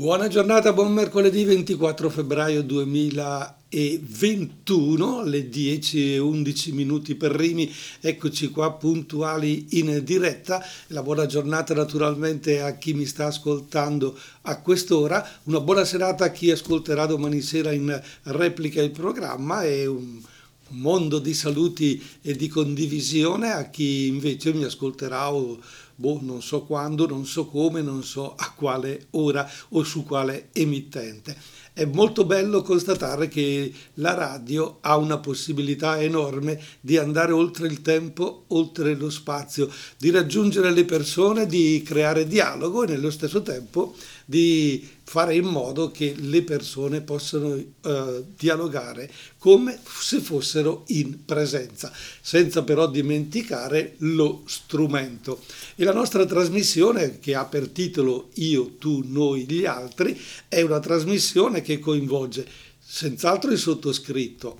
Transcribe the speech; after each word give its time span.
Buona 0.00 0.28
giornata, 0.28 0.72
buon 0.72 0.94
mercoledì 0.94 1.44
24 1.44 2.08
febbraio 2.08 2.62
2021, 2.62 5.18
alle 5.18 5.50
10 5.50 6.14
e 6.14 6.18
11 6.18 6.72
minuti 6.72 7.16
per 7.16 7.32
Rimi, 7.32 7.70
eccoci 8.00 8.48
qua 8.48 8.72
puntuali 8.72 9.78
in 9.78 10.00
diretta. 10.02 10.64
La 10.86 11.02
buona 11.02 11.26
giornata 11.26 11.74
naturalmente 11.74 12.62
a 12.62 12.78
chi 12.78 12.94
mi 12.94 13.04
sta 13.04 13.26
ascoltando 13.26 14.18
a 14.40 14.58
quest'ora, 14.62 15.22
una 15.42 15.60
buona 15.60 15.84
serata 15.84 16.24
a 16.24 16.30
chi 16.30 16.50
ascolterà 16.50 17.04
domani 17.04 17.42
sera 17.42 17.70
in 17.70 18.02
replica 18.22 18.80
il 18.80 18.92
programma. 18.92 19.64
E 19.64 19.84
un 19.84 20.22
mondo 20.70 21.18
di 21.18 21.34
saluti 21.34 22.02
e 22.22 22.34
di 22.34 22.48
condivisione. 22.48 23.52
A 23.52 23.70
chi 23.70 24.06
invece 24.06 24.52
mi 24.52 24.64
ascolterà 24.64 25.32
o 25.32 25.58
boh, 26.00 26.18
non 26.22 26.40
so 26.40 26.62
quando, 26.62 27.06
non 27.06 27.26
so 27.26 27.44
come, 27.46 27.82
non 27.82 28.02
so 28.02 28.34
a 28.34 28.52
quale 28.56 29.08
ora 29.10 29.48
o 29.70 29.82
su 29.84 30.02
quale 30.04 30.48
emittente. 30.52 31.36
È 31.72 31.84
molto 31.84 32.24
bello 32.24 32.62
constatare 32.62 33.28
che 33.28 33.72
la 33.94 34.14
radio 34.14 34.78
ha 34.80 34.96
una 34.96 35.18
possibilità 35.18 36.00
enorme 36.00 36.58
di 36.80 36.96
andare 36.96 37.32
oltre 37.32 37.68
il 37.68 37.82
tempo, 37.82 38.44
oltre 38.48 38.94
lo 38.94 39.10
spazio, 39.10 39.70
di 39.98 40.10
raggiungere 40.10 40.72
le 40.72 40.84
persone, 40.84 41.46
di 41.46 41.82
creare 41.84 42.26
dialogo 42.26 42.82
e 42.82 42.88
nello 42.88 43.10
stesso 43.10 43.42
tempo 43.42 43.94
di 44.24 44.88
fare 45.10 45.34
in 45.34 45.46
modo 45.46 45.90
che 45.90 46.14
le 46.16 46.42
persone 46.42 47.00
possano 47.00 47.56
eh, 47.56 48.24
dialogare 48.38 49.10
come 49.38 49.76
se 49.84 50.20
fossero 50.20 50.84
in 50.90 51.24
presenza, 51.24 51.92
senza 52.20 52.62
però 52.62 52.88
dimenticare 52.88 53.96
lo 53.98 54.44
strumento. 54.46 55.42
E 55.74 55.82
la 55.82 55.92
nostra 55.92 56.24
trasmissione, 56.24 57.18
che 57.18 57.34
ha 57.34 57.44
per 57.44 57.70
titolo 57.70 58.28
Io, 58.34 58.76
tu, 58.78 59.02
noi, 59.04 59.50
gli 59.50 59.64
altri, 59.64 60.16
è 60.46 60.60
una 60.60 60.78
trasmissione 60.78 61.60
che 61.60 61.80
coinvolge 61.80 62.46
senz'altro 62.78 63.50
il 63.50 63.58
sottoscritto, 63.58 64.56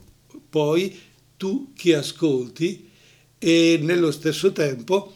poi 0.51 0.99
tu 1.37 1.73
che 1.77 1.95
ascolti 1.95 2.91
e 3.39 3.79
nello 3.81 4.11
stesso 4.11 4.51
tempo 4.51 5.15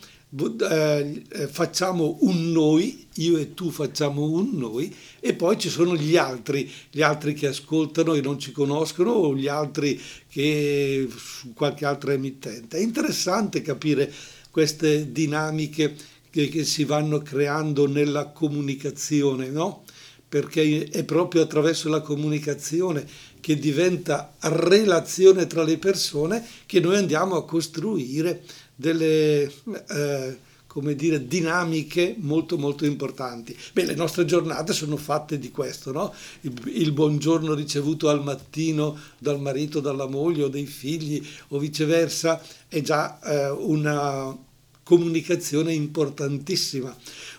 facciamo 1.51 2.19
un 2.21 2.51
noi, 2.51 3.07
io 3.17 3.39
e 3.39 3.55
tu 3.55 3.71
facciamo 3.71 4.23
un 4.23 4.51
noi 4.55 4.93
e 5.21 5.35
poi 5.35 5.57
ci 5.59 5.69
sono 5.69 5.95
gli 5.97 6.17
altri, 6.17 6.71
gli 6.91 7.03
altri 7.03 7.35
che 7.35 7.47
ascoltano 7.47 8.15
e 8.15 8.21
non 8.21 8.39
ci 8.39 8.51
conoscono 8.51 9.13
o 9.13 9.37
gli 9.37 9.47
altri 9.47 10.01
che 10.29 11.09
su 11.17 11.53
qualche 11.55 11.85
altra 11.85 12.13
emittente. 12.13 12.79
È 12.79 12.81
interessante 12.81 13.63
capire 13.63 14.13
queste 14.51 15.13
dinamiche 15.13 15.95
che, 16.31 16.49
che 16.49 16.65
si 16.65 16.85
vanno 16.85 17.19
creando 17.19 17.87
nella 17.87 18.27
comunicazione, 18.27 19.51
no? 19.51 19.85
Perché 20.29 20.89
è 20.89 21.05
proprio 21.05 21.43
attraverso 21.43 21.89
la 21.89 22.01
comunicazione 22.01 23.07
che 23.41 23.57
diventa 23.57 24.35
relazione 24.41 25.47
tra 25.47 25.63
le 25.63 25.79
persone 25.79 26.45
che 26.67 26.81
noi 26.81 26.97
andiamo 26.97 27.37
a 27.37 27.45
costruire 27.45 28.43
delle 28.75 29.53
eh, 29.89 30.39
come 30.75 30.97
dire, 30.97 31.29
dinamiche 31.29 32.17
molto 32.19 32.59
molto 32.59 32.85
importanti. 32.85 33.57
Beh, 33.73 33.85
le 33.85 33.95
nostre 33.95 34.25
giornate 34.25 34.73
sono 34.73 34.97
fatte 34.97 35.39
di 35.39 35.53
questo, 35.53 35.93
no? 35.93 36.13
il, 36.41 36.53
il, 36.65 36.91
buongiorno 36.91 37.55
ricevuto 37.55 38.09
al 38.09 38.25
mattino 38.25 38.99
dal 39.19 39.41
marito, 39.41 39.79
dalla 39.79 40.09
moglie 40.09 40.43
o 40.43 40.49
dai 40.49 40.67
figli 40.67 41.25
o 41.49 41.59
viceversa 41.61 42.43
è 42.67 42.81
già 42.81 43.21
eh, 43.21 43.51
una 43.51 44.37
comunicazione 44.83 45.73
importantissima 45.73 46.95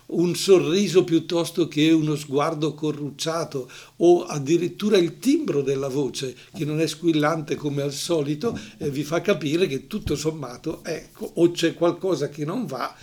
un 0.07 0.35
sorriso 0.35 1.03
piuttosto 1.03 1.67
che 1.67 1.91
uno 1.91 2.15
sguardo 2.15 2.73
corrucciato 2.73 3.69
o 3.97 4.25
addirittura 4.25 4.97
il 4.97 5.17
timbro 5.19 5.61
della 5.61 5.87
voce 5.87 6.35
che 6.55 6.65
non 6.65 6.79
è 6.79 6.87
squillante 6.87 7.55
come 7.55 7.81
al 7.81 7.93
solito 7.93 8.57
eh, 8.77 8.89
vi 8.89 9.03
fa 9.03 9.21
capire 9.21 9.67
che 9.67 9.87
tutto 9.87 10.15
sommato 10.15 10.83
ecco, 10.83 11.31
o 11.35 11.51
c'è 11.51 11.73
qualcosa 11.73 12.29
che 12.29 12.45
non 12.45 12.65
va 12.65 12.95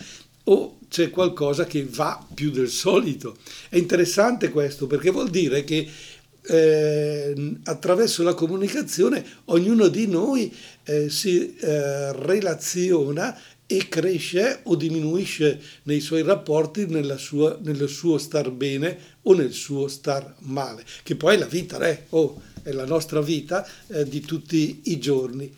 o 0.45 0.79
c'è 0.89 1.11
qualcosa 1.11 1.65
che 1.65 1.87
va 1.89 2.25
più 2.35 2.51
del 2.51 2.69
solito. 2.69 3.37
È 3.69 3.77
interessante 3.77 4.51
questo 4.51 4.87
perché 4.87 5.11
vuol 5.11 5.31
dire 5.31 5.65
che 5.65 5.89
eh, 6.45 7.57
attraverso 7.65 8.23
la 8.25 8.35
comunicazione 8.35 9.25
ognuno 9.47 9.87
di 9.87 10.09
noi 10.09 10.53
eh, 10.85 11.09
si 11.09 11.55
eh, 11.55 12.13
relaziona 12.13 13.39
e 13.77 13.89
cresce 13.89 14.61
o 14.65 14.77
diminuisce 14.77 15.59
nei 15.85 16.01
suoi 16.01 16.23
rapporti 16.23 16.87
sua, 17.17 17.59
nel 17.63 17.89
suo 17.89 18.19
star 18.19 18.51
bene 18.51 18.99
o 19.23 19.33
nel 19.33 19.53
suo 19.53 19.89
star 19.89 20.35
male, 20.41 20.85
che 21.03 21.17
poi 21.17 21.37
è 21.37 21.39
la 21.39 21.47
vita, 21.47 21.79
eh? 21.89 22.05
oh, 22.11 22.43
è 22.63 22.71
la 22.73 22.85
nostra 22.85 23.23
vita 23.23 23.67
eh, 23.87 24.05
di 24.07 24.21
tutti 24.21 24.83
i 24.85 24.99
giorni. 24.99 25.51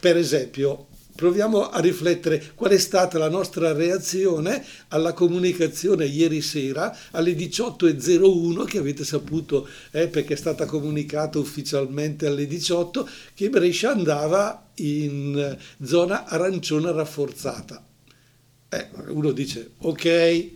Per 0.00 0.16
esempio, 0.16 0.87
proviamo 1.18 1.68
a 1.68 1.80
riflettere 1.80 2.52
qual 2.54 2.70
è 2.70 2.78
stata 2.78 3.18
la 3.18 3.28
nostra 3.28 3.72
reazione 3.72 4.64
alla 4.86 5.12
comunicazione 5.14 6.04
ieri 6.04 6.40
sera 6.40 6.96
alle 7.10 7.32
18.01 7.32 8.64
che 8.64 8.78
avete 8.78 9.02
saputo 9.02 9.66
eh, 9.90 10.06
perché 10.06 10.34
è 10.34 10.36
stata 10.36 10.64
comunicata 10.64 11.40
ufficialmente 11.40 12.28
alle 12.28 12.46
18 12.46 13.08
che 13.34 13.50
Brescia 13.50 13.90
andava 13.90 14.68
in 14.76 15.58
zona 15.82 16.24
arancione 16.26 16.92
rafforzata. 16.92 17.84
Eh, 18.68 18.88
uno 19.08 19.32
dice 19.32 19.72
ok, 19.78 20.48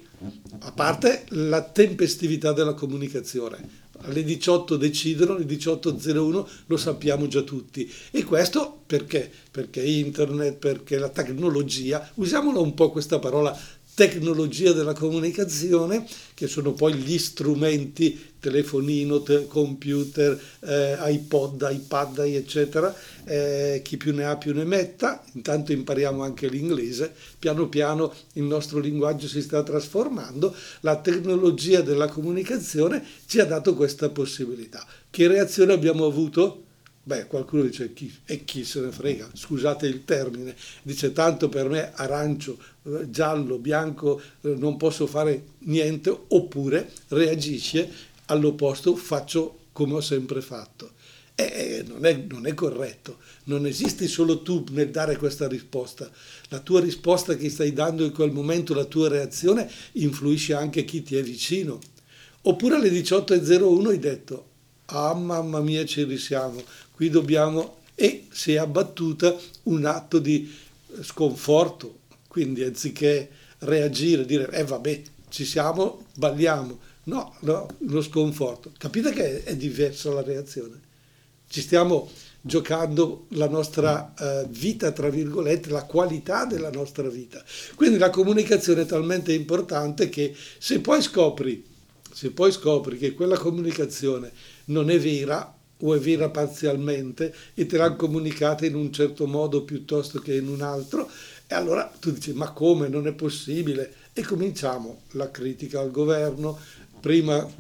a 0.61 0.71
parte 0.71 1.25
la 1.31 1.61
tempestività 1.63 2.53
della 2.53 2.75
comunicazione, 2.75 3.82
alle 4.03 4.25
18 4.25 4.77
decidono, 4.77 5.35
alle 5.35 5.45
18.01 5.45 6.47
lo 6.67 6.77
sappiamo 6.77 7.27
già 7.27 7.43
tutti. 7.43 7.91
E 8.11 8.25
questo 8.25 8.83
perché? 8.87 9.31
Perché 9.51 9.83
internet, 9.83 10.57
perché 10.57 10.99
la 10.99 11.09
tecnologia, 11.09 12.11
usiamola 12.15 12.61
un 12.61 12.75
po' 12.75 12.91
questa 12.91 13.19
parola 13.19 13.57
tecnologia 13.95 14.73
della 14.73 14.95
comunicazione, 14.95 16.07
che 16.35 16.47
sono 16.47 16.73
poi 16.73 16.95
gli 16.95 17.19
strumenti, 17.19 18.31
telefonino, 18.41 19.23
te, 19.23 19.47
computer, 19.47 20.41
eh, 20.61 20.97
iPod, 20.99 21.69
iPad, 21.71 22.19
eccetera, 22.19 22.95
eh, 23.25 23.81
chi 23.85 23.97
più 23.97 24.15
ne 24.15 24.25
ha 24.25 24.37
più 24.37 24.55
ne 24.55 24.65
metta, 24.65 25.23
intanto 25.35 25.73
impariamo 25.73 26.23
anche 26.23 26.49
l'inglese, 26.49 27.15
piano 27.39 27.69
piano 27.69 28.13
il 28.35 28.45
nostro 28.45 28.81
linguaggio 28.81 29.29
si 29.29 29.43
sta 29.43 29.63
trasformando, 29.63 30.55
la 30.81 30.97
tecnologia 30.97 31.83
della 31.83 32.09
comunicazione 32.09 33.05
ci 33.27 33.41
ha 33.41 33.45
dato 33.45 33.75
questa 33.75 34.09
possibilità. 34.09 34.85
Che 35.11 35.29
reazione 35.29 35.73
abbiamo 35.73 36.07
avuto? 36.07 36.65
Beh, 37.05 37.27
qualcuno 37.27 37.63
dice 37.63 37.93
chi, 37.93 38.15
e 38.25 38.45
chi 38.45 38.65
se 38.65 38.81
ne 38.81 38.93
frega, 38.93 39.29
scusate 39.33 39.89
il 39.89 40.05
termine, 40.05 40.55
dice 40.83 41.13
tanto 41.13 41.49
per 41.49 41.69
me 41.69 41.91
arancio, 41.95 42.57
eh, 42.85 43.11
giallo, 43.11 43.59
bianco, 43.59 44.21
eh, 44.43 44.55
non 44.55 44.77
posso 44.77 45.09
fare 45.09 45.43
niente, 45.61 46.17
oppure 46.29 46.93
reagisce 47.09 47.91
all'opposto, 48.27 48.95
faccio 48.95 49.59
come 49.73 49.95
ho 49.95 50.01
sempre 50.01 50.41
fatto. 50.41 50.93
E 51.35 51.83
non 51.89 52.05
è, 52.05 52.15
non 52.29 52.47
è 52.47 52.55
corretto, 52.55 53.19
non 53.45 53.67
esisti 53.67 54.07
solo 54.07 54.43
tu 54.43 54.65
nel 54.71 54.91
dare 54.91 55.17
questa 55.17 55.49
risposta, 55.49 56.09
la 56.51 56.61
tua 56.61 56.81
risposta 56.81 57.35
che 57.35 57.51
stai 57.51 57.73
dando 57.73 58.05
in 58.05 58.13
quel 58.13 58.31
momento, 58.31 58.75
la 58.75 58.85
tua 58.85 59.09
reazione, 59.09 59.69
influisce 59.93 60.55
anche 60.55 60.85
chi 60.85 61.03
ti 61.03 61.17
è 61.17 61.23
vicino. 61.23 61.81
Oppure 62.43 62.77
alle 62.77 62.91
18.01 62.91 63.89
hai 63.89 63.99
detto, 63.99 64.47
ah 64.87 65.15
mamma 65.15 65.61
mia 65.61 65.85
ci 65.85 66.05
risiamo, 66.05 66.63
qui 67.03 67.11
dobbiamo, 67.11 67.79
e 67.97 68.29
si 68.31 68.53
è 68.53 68.59
abbattuta 68.59 69.37
un 69.65 69.85
atto 69.87 70.21
di 70.21 70.49
sconforto, 71.01 71.99
quindi 72.29 72.63
anziché 72.63 73.29
reagire, 73.61 74.25
dire, 74.25 74.49
eh 74.53 74.63
vabbè, 74.63 75.03
ci 75.29 75.45
siamo, 75.45 76.05
balliamo, 76.15 76.79
no, 77.05 77.35
no, 77.41 77.67
lo 77.89 78.03
sconforto. 78.03 78.71
Capite 78.79 79.11
che 79.11 79.43
è 79.43 79.57
diversa 79.57 80.13
la 80.13 80.23
reazione? 80.23 80.81
Ci 81.49 81.61
stiamo 81.61 82.09
giocando 82.41 83.27
la 83.31 83.49
nostra 83.49 84.15
uh, 84.17 84.49
vita, 84.49 84.93
tra 84.93 85.09
virgolette, 85.09 85.71
la 85.71 85.83
qualità 85.83 86.45
della 86.45 86.71
nostra 86.71 87.09
vita. 87.09 87.43
Quindi 87.75 87.99
la 87.99 88.11
comunicazione 88.11 88.83
è 88.83 88.87
talmente 88.87 89.33
importante 89.33 90.09
che 90.09 90.37
se 90.59 90.79
poi 90.79 91.03
scopri, 91.03 91.65
se 92.13 92.31
poi 92.31 92.53
scopri 92.53 92.97
che 92.97 93.13
quella 93.13 93.39
comunicazione 93.39 94.31
non 94.67 94.89
è 94.89 95.01
vera 95.01 95.57
o 95.85 95.95
è 95.95 95.99
vera 95.99 96.31
parzialmente 96.31 97.35
e 97.55 97.67
te 97.67 97.77
l'hanno 97.77 97.97
comunicata 97.97 98.67
in 98.67 98.75
un 98.75 98.93
certo 98.93 99.27
modo 99.27 99.63
piuttosto 99.63 100.19
che 100.21 100.35
in 100.35 100.49
un 100.49 100.63
altro, 100.63 101.09
e 101.47 101.55
allora 101.55 101.93
tu 101.99 102.11
dici 102.11 102.33
ma 102.33 102.51
come? 102.51 102.89
Non 102.89 103.07
è 103.07 103.13
possibile? 103.13 103.95
E 104.13 104.23
cominciamo 104.23 105.03
la 105.13 105.31
critica 105.31 105.81
al 105.81 105.91
governo, 105.91 106.59
prima 107.01 107.51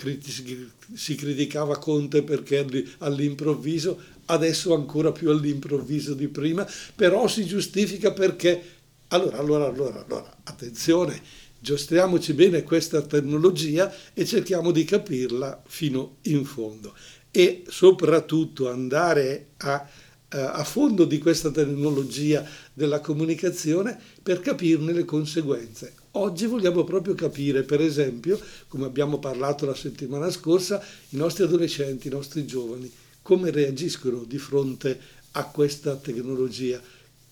si 0.95 1.15
criticava 1.15 1.79
Conte 1.79 2.23
perché 2.23 2.67
all'improvviso, 2.99 4.01
adesso 4.27 4.75
ancora 4.75 5.13
più 5.13 5.31
all'improvviso 5.31 6.15
di 6.15 6.29
prima, 6.29 6.67
però 6.95 7.27
si 7.27 7.45
giustifica 7.45 8.13
perché... 8.13 8.81
Allora, 9.09 9.37
allora, 9.37 9.67
allora, 9.67 10.03
allora, 10.03 10.37
attenzione, 10.45 11.21
Giostriamoci 11.63 12.33
bene 12.33 12.65
questa 12.65 13.03
tecnologia 13.03 13.95
e 14.15 14.27
cerchiamo 14.27 14.73
di 14.73 14.83
capirla 14.83 15.63
fino 15.65 16.17
in 16.23 16.45
fondo 16.45 16.93
e 17.33 17.65
soprattutto 17.67 18.71
andare 18.71 19.49
a, 19.57 19.89
eh, 20.29 20.39
a 20.39 20.63
fondo 20.63 21.05
di 21.05 21.19
questa 21.19 21.51
tecnologia 21.51 22.47
della 22.73 23.01
comunicazione 23.01 23.99
per 24.23 24.41
capirne 24.41 24.93
le 24.93 25.05
conseguenze. 25.05 25.95
Oggi 26.13 26.47
vogliamo 26.47 26.85
proprio 26.85 27.15
capire, 27.15 27.65
per 27.65 27.81
esempio, 27.81 28.39
come 28.69 28.85
abbiamo 28.85 29.19
parlato 29.19 29.67
la 29.67 29.75
settimana 29.75 30.31
scorsa, 30.31 30.81
i 31.09 31.17
nostri 31.17 31.45
adolescenti, 31.45 32.07
i 32.07 32.11
nostri 32.11 32.47
giovani, 32.47 32.89
come 33.23 33.51
reagiscono 33.51 34.23
di 34.25 34.39
fronte 34.39 35.01
a 35.33 35.47
questa 35.47 35.97
tecnologia, 35.97 36.81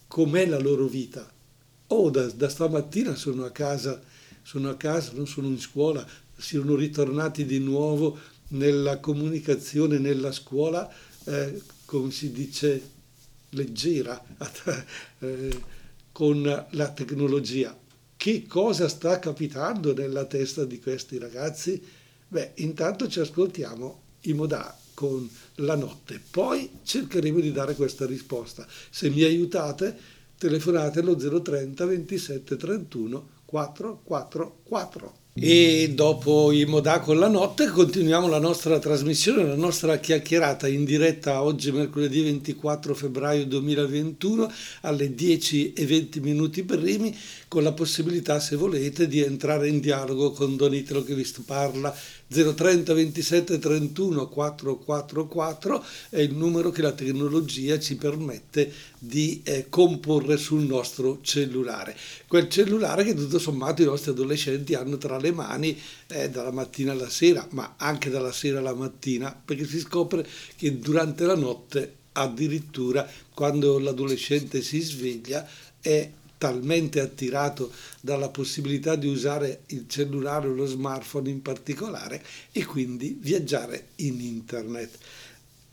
com'è 0.08 0.46
la 0.46 0.58
loro 0.58 0.86
vita. 0.86 1.30
Oh, 1.88 2.08
da, 2.08 2.26
da 2.30 2.48
stamattina 2.48 3.14
sono 3.14 3.44
a 3.44 3.50
casa 3.50 4.00
sono 4.42 4.70
a 4.70 4.76
casa, 4.76 5.12
non 5.14 5.26
sono 5.26 5.46
in 5.48 5.60
scuola, 5.60 6.04
siano 6.36 6.74
ritornati 6.74 7.44
di 7.44 7.58
nuovo 7.58 8.18
nella 8.50 8.98
comunicazione, 8.98 9.98
nella 9.98 10.32
scuola, 10.32 10.88
eh, 11.24 11.60
come 11.84 12.10
si 12.10 12.32
dice, 12.32 12.82
leggera, 13.50 14.22
eh, 15.20 15.60
con 16.12 16.66
la 16.70 16.92
tecnologia. 16.92 17.76
Che 18.16 18.46
cosa 18.46 18.88
sta 18.88 19.18
capitando 19.18 19.94
nella 19.94 20.24
testa 20.26 20.64
di 20.64 20.78
questi 20.78 21.18
ragazzi? 21.18 21.82
Beh, 22.28 22.52
intanto 22.56 23.08
ci 23.08 23.20
ascoltiamo 23.20 24.02
i 24.22 24.34
Modà 24.34 24.78
con 24.94 25.28
la 25.56 25.76
notte, 25.76 26.20
poi 26.30 26.70
cercheremo 26.82 27.40
di 27.40 27.52
dare 27.52 27.74
questa 27.74 28.04
risposta. 28.04 28.66
Se 28.90 29.08
mi 29.08 29.22
aiutate, 29.22 29.96
telefonate 30.36 31.00
allo 31.00 31.16
030 31.16 31.86
27 31.86 32.56
31 32.56 33.28
444. 33.46 35.19
E 35.32 35.92
dopo 35.94 36.50
i 36.50 36.64
Modà 36.64 36.98
con 36.98 37.16
la 37.16 37.28
notte 37.28 37.68
continuiamo 37.68 38.26
la 38.26 38.40
nostra 38.40 38.80
trasmissione, 38.80 39.44
la 39.44 39.54
nostra 39.54 39.98
chiacchierata 39.98 40.66
in 40.66 40.84
diretta 40.84 41.42
oggi 41.42 41.70
mercoledì 41.70 42.22
24 42.22 42.94
febbraio 42.94 43.46
2021 43.46 44.52
alle 44.82 45.14
10 45.14 45.72
e 45.72 45.86
20 45.86 46.20
minuti 46.20 46.64
primi 46.64 47.16
con 47.50 47.64
la 47.64 47.72
possibilità 47.72 48.38
se 48.38 48.54
volete 48.54 49.08
di 49.08 49.20
entrare 49.20 49.66
in 49.66 49.80
dialogo 49.80 50.30
con 50.30 50.54
Don 50.54 50.72
Italo 50.72 51.02
che 51.02 51.16
vi 51.16 51.26
parla 51.44 51.92
030 52.28 52.94
27 52.94 53.58
31 53.58 54.28
444 54.28 55.84
è 56.10 56.20
il 56.20 56.32
numero 56.32 56.70
che 56.70 56.80
la 56.80 56.92
tecnologia 56.92 57.76
ci 57.80 57.96
permette 57.96 58.72
di 58.96 59.40
eh, 59.42 59.66
comporre 59.68 60.36
sul 60.36 60.60
nostro 60.60 61.18
cellulare. 61.22 61.96
Quel 62.28 62.48
cellulare 62.48 63.02
che 63.02 63.14
tutto 63.14 63.40
sommato 63.40 63.82
i 63.82 63.86
nostri 63.86 64.12
adolescenti 64.12 64.74
hanno 64.74 64.96
tra 64.96 65.18
le 65.18 65.32
mani 65.32 65.76
eh, 66.06 66.30
dalla 66.30 66.52
mattina 66.52 66.92
alla 66.92 67.10
sera, 67.10 67.44
ma 67.50 67.74
anche 67.78 68.10
dalla 68.10 68.30
sera 68.30 68.60
alla 68.60 68.74
mattina, 68.74 69.36
perché 69.44 69.66
si 69.66 69.80
scopre 69.80 70.24
che 70.54 70.78
durante 70.78 71.24
la 71.24 71.34
notte 71.34 71.96
addirittura 72.12 73.10
quando 73.34 73.80
l'adolescente 73.80 74.62
si 74.62 74.78
sveglia 74.78 75.44
è 75.80 76.08
talmente 76.40 77.00
attirato 77.00 77.70
dalla 78.00 78.30
possibilità 78.30 78.96
di 78.96 79.06
usare 79.06 79.64
il 79.66 79.84
cellulare 79.86 80.48
o 80.48 80.54
lo 80.54 80.64
smartphone 80.64 81.28
in 81.28 81.42
particolare 81.42 82.24
e 82.50 82.64
quindi 82.64 83.18
viaggiare 83.20 83.88
in 83.96 84.18
internet. 84.22 84.96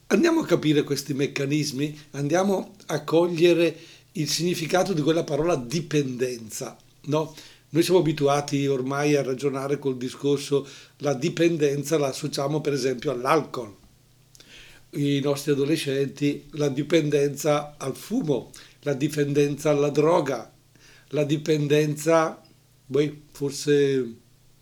Andiamo 0.08 0.40
a 0.40 0.46
capire 0.46 0.84
questi 0.84 1.14
meccanismi, 1.14 1.98
andiamo 2.10 2.74
a 2.88 3.02
cogliere 3.02 3.74
il 4.12 4.28
significato 4.28 4.92
di 4.92 5.00
quella 5.00 5.24
parola 5.24 5.56
dipendenza, 5.56 6.76
no? 7.06 7.34
Noi 7.70 7.82
siamo 7.82 8.00
abituati 8.00 8.66
ormai 8.66 9.16
a 9.16 9.22
ragionare 9.22 9.78
col 9.78 9.96
discorso 9.96 10.68
la 10.98 11.14
dipendenza 11.14 11.96
la 11.96 12.08
associamo 12.08 12.60
per 12.60 12.74
esempio 12.74 13.10
all'alcol. 13.10 13.74
I 14.90 15.20
nostri 15.20 15.52
adolescenti 15.52 16.46
la 16.52 16.68
dipendenza 16.68 17.74
al 17.78 17.96
fumo, 17.96 18.50
la 18.80 18.94
dipendenza 18.94 19.70
alla 19.70 19.90
droga, 19.90 20.50
la 21.08 21.24
dipendenza, 21.24 22.42
beh, 22.86 23.22
forse 23.32 24.14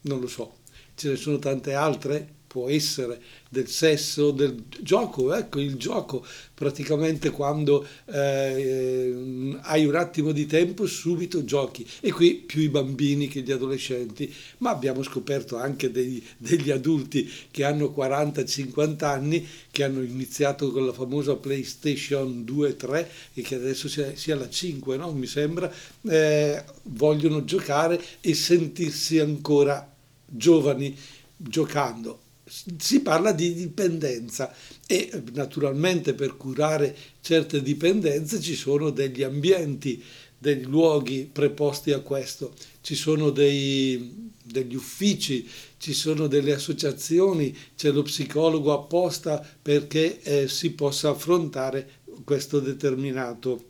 non 0.03 0.21
lo 0.21 0.27
so, 0.27 0.59
ce 0.95 1.11
ne 1.11 1.17
sono 1.17 1.39
tante 1.39 1.75
altre, 1.75 2.35
può 2.47 2.69
essere 2.69 3.21
del 3.49 3.69
sesso, 3.69 4.31
del 4.31 4.65
gioco, 4.81 5.35
ecco 5.35 5.61
il 5.61 5.77
gioco, 5.77 6.25
praticamente 6.55 7.31
quando 7.31 7.87
eh, 8.07 9.57
hai 9.63 9.85
un 9.85 9.95
attimo 9.95 10.33
di 10.33 10.47
tempo 10.47 10.87
subito 10.87 11.45
giochi 11.45 11.87
e 12.01 12.13
qui 12.13 12.35
più 12.35 12.63
i 12.63 12.69
bambini 12.69 13.29
che 13.29 13.41
gli 13.41 13.53
adolescenti, 13.53 14.33
ma 14.59 14.71
abbiamo 14.71 15.03
scoperto 15.03 15.57
anche 15.57 15.91
dei, 15.91 16.25
degli 16.37 16.71
adulti 16.71 17.31
che 17.51 17.65
hanno 17.65 17.93
40-50 17.97 19.05
anni, 19.05 19.47
che 19.71 19.85
hanno 19.85 20.03
iniziato 20.03 20.71
con 20.71 20.87
la 20.87 20.93
famosa 20.93 21.37
PlayStation 21.37 22.45
2-3 22.47 23.07
e 23.35 23.43
che 23.43 23.55
adesso 23.55 23.89
sia, 23.89 24.15
sia 24.17 24.37
la 24.37 24.49
5, 24.49 24.97
no? 24.97 25.13
mi 25.13 25.27
sembra, 25.27 25.73
eh, 26.09 26.65
vogliono 26.85 27.45
giocare 27.45 28.03
e 28.21 28.35
sentirsi 28.35 29.19
ancora 29.19 29.93
giovani 30.29 30.97
giocando 31.37 32.21
si 32.49 33.01
parla 33.01 33.33
di 33.33 33.55
dipendenza 33.55 34.55
e 34.87 35.11
naturalmente 35.33 36.15
per 36.15 36.37
curare 36.37 36.97
certe 37.21 37.61
dipendenze 37.61 38.41
ci 38.41 38.55
sono 38.55 38.91
degli 38.91 39.25
ambienti, 39.25 40.03
dei 40.39 40.63
luoghi 40.63 41.29
preposti 41.31 41.91
a 41.91 42.01
questo, 42.01 42.55
ci 42.83 42.95
sono 42.95 43.31
dei, 43.31 44.31
degli 44.43 44.77
uffici, 44.77 45.49
ci 45.79 45.93
sono 45.93 46.29
delle 46.29 46.53
associazioni, 46.53 47.57
c'è 47.75 47.91
lo 47.91 48.03
psicologo 48.03 48.73
apposta 48.73 49.45
perché 49.61 50.23
eh, 50.23 50.49
si 50.49 50.71
possa 50.71 51.11
affrontare 51.11 52.03
questo 52.23 52.61
determinato 52.61 53.65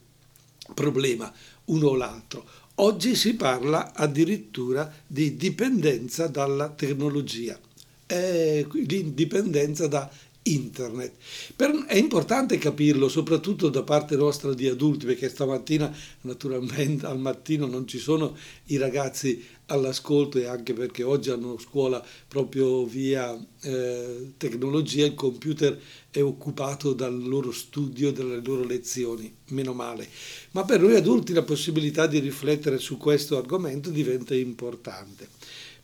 problema, 0.74 1.32
uno 1.66 1.88
o 1.88 1.94
l'altro. 1.94 2.44
Oggi 2.78 3.14
si 3.14 3.36
parla 3.36 3.94
addirittura 3.94 4.92
di 5.06 5.34
dipendenza 5.36 6.26
dalla 6.26 6.68
tecnologia 6.68 7.58
è 8.06 8.64
l'indipendenza 8.72 9.86
da 9.88 10.10
internet. 10.46 11.12
Per, 11.54 11.70
è 11.86 11.96
importante 11.96 12.58
capirlo, 12.58 13.08
soprattutto 13.08 13.68
da 13.68 13.82
parte 13.82 14.16
nostra 14.16 14.54
di 14.54 14.68
adulti, 14.68 15.06
perché 15.06 15.28
stamattina 15.28 15.94
naturalmente 16.22 17.06
al 17.06 17.18
mattino 17.18 17.66
non 17.66 17.86
ci 17.86 17.98
sono 17.98 18.36
i 18.66 18.76
ragazzi 18.76 19.44
all'ascolto 19.66 20.38
e 20.38 20.46
anche 20.46 20.72
perché 20.72 21.02
oggi 21.02 21.30
hanno 21.30 21.58
scuola 21.58 22.04
proprio 22.28 22.84
via 22.84 23.36
eh, 23.62 24.32
tecnologia, 24.36 25.04
il 25.04 25.14
computer 25.14 25.76
è 26.10 26.22
occupato 26.22 26.92
dal 26.92 27.20
loro 27.20 27.50
studio, 27.50 28.12
dalle 28.12 28.40
loro 28.42 28.64
lezioni, 28.64 29.34
meno 29.48 29.72
male. 29.72 30.08
Ma 30.52 30.64
per 30.64 30.80
noi 30.80 30.94
adulti 30.94 31.32
la 31.32 31.42
possibilità 31.42 32.06
di 32.06 32.20
riflettere 32.20 32.78
su 32.78 32.96
questo 32.96 33.36
argomento 33.36 33.90
diventa 33.90 34.34
importante. 34.34 35.28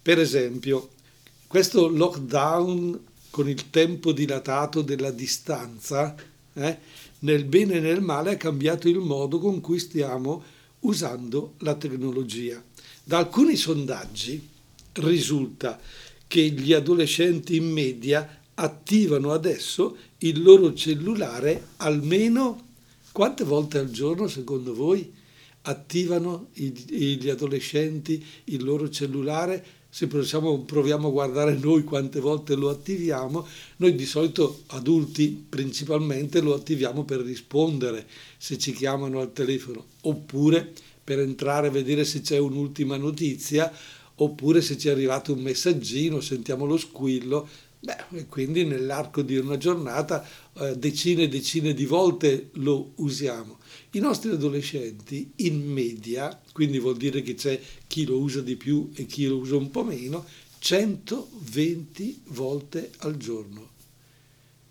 Per 0.00 0.18
esempio, 0.18 0.90
questo 1.52 1.86
lockdown 1.86 2.98
con 3.28 3.46
il 3.46 3.68
tempo 3.68 4.12
dilatato 4.12 4.80
della 4.80 5.10
distanza, 5.10 6.14
eh, 6.54 6.78
nel 7.18 7.44
bene 7.44 7.74
e 7.74 7.80
nel 7.80 8.00
male 8.00 8.30
ha 8.30 8.36
cambiato 8.38 8.88
il 8.88 8.96
modo 8.96 9.38
con 9.38 9.60
cui 9.60 9.78
stiamo 9.78 10.42
usando 10.80 11.52
la 11.58 11.74
tecnologia. 11.74 12.64
Da 13.04 13.18
alcuni 13.18 13.56
sondaggi 13.56 14.48
risulta 14.92 15.78
che 16.26 16.40
gli 16.40 16.72
adolescenti 16.72 17.56
in 17.56 17.70
media 17.70 18.44
attivano 18.54 19.32
adesso 19.32 19.94
il 20.20 20.42
loro 20.42 20.72
cellulare 20.72 21.66
almeno 21.76 22.68
quante 23.12 23.44
volte 23.44 23.76
al 23.76 23.90
giorno 23.90 24.26
secondo 24.26 24.72
voi 24.72 25.12
attivano 25.62 26.48
gli 26.54 27.28
adolescenti 27.28 28.24
il 28.44 28.64
loro 28.64 28.88
cellulare 28.88 29.81
se 29.94 30.06
proviamo, 30.06 31.06
a 31.06 31.10
guardare 31.10 31.54
noi 31.54 31.84
quante 31.84 32.18
volte 32.18 32.54
lo 32.54 32.70
attiviamo, 32.70 33.46
noi 33.76 33.94
di 33.94 34.06
solito 34.06 34.62
adulti 34.68 35.44
principalmente 35.46 36.40
lo 36.40 36.54
attiviamo 36.54 37.04
per 37.04 37.20
rispondere 37.20 38.06
se 38.38 38.56
ci 38.56 38.72
chiamano 38.72 39.20
al 39.20 39.34
telefono, 39.34 39.84
oppure 40.00 40.72
per 41.04 41.18
entrare 41.18 41.66
a 41.66 41.70
vedere 41.70 42.06
se 42.06 42.22
c'è 42.22 42.38
un'ultima 42.38 42.96
notizia, 42.96 43.70
oppure 44.14 44.62
se 44.62 44.78
ci 44.78 44.88
è 44.88 44.92
arrivato 44.92 45.34
un 45.34 45.42
messaggino, 45.42 46.22
sentiamo 46.22 46.64
lo 46.64 46.78
squillo, 46.78 47.46
Beh, 47.84 48.26
quindi 48.28 48.64
nell'arco 48.64 49.22
di 49.22 49.36
una 49.36 49.56
giornata 49.56 50.24
eh, 50.52 50.76
decine 50.76 51.24
e 51.24 51.28
decine 51.28 51.74
di 51.74 51.84
volte 51.84 52.50
lo 52.54 52.92
usiamo. 52.96 53.58
I 53.92 53.98
nostri 53.98 54.30
adolescenti 54.30 55.32
in 55.36 55.66
media, 55.66 56.40
quindi 56.52 56.78
vuol 56.78 56.96
dire 56.96 57.22
che 57.22 57.34
c'è 57.34 57.60
chi 57.88 58.04
lo 58.04 58.18
usa 58.18 58.40
di 58.40 58.54
più 58.54 58.90
e 58.94 59.04
chi 59.06 59.26
lo 59.26 59.38
usa 59.38 59.56
un 59.56 59.72
po' 59.72 59.82
meno, 59.82 60.24
120 60.60 62.22
volte 62.26 62.92
al 62.98 63.16
giorno. 63.16 63.70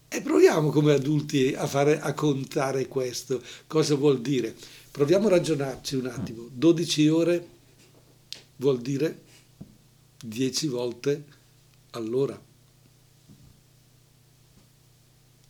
E 0.07 0.21
proviamo 0.21 0.69
come 0.69 0.93
adulti 0.93 1.53
a, 1.53 1.67
fare, 1.67 1.99
a 1.99 2.13
contare 2.13 2.87
questo. 2.87 3.43
Cosa 3.67 3.95
vuol 3.95 4.21
dire? 4.21 4.55
Proviamo 4.89 5.27
a 5.27 5.31
ragionarci 5.31 5.95
un 5.95 6.05
attimo. 6.05 6.47
12 6.49 7.07
ore 7.09 7.47
vuol 8.55 8.79
dire 8.79 9.23
10 10.23 10.67
volte 10.67 11.25
all'ora 11.91 12.41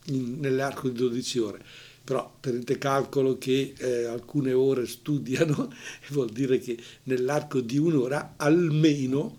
nell'arco 0.06 0.88
di 0.88 0.98
12 0.98 1.38
ore. 1.38 1.64
Però 2.04 2.36
tenete 2.40 2.78
calcolo 2.78 3.38
che 3.38 3.74
eh, 3.76 4.04
alcune 4.04 4.52
ore 4.52 4.86
studiano, 4.86 5.72
vuol 6.10 6.30
dire 6.30 6.58
che 6.58 6.76
nell'arco 7.04 7.60
di 7.60 7.78
un'ora 7.78 8.34
almeno, 8.36 9.38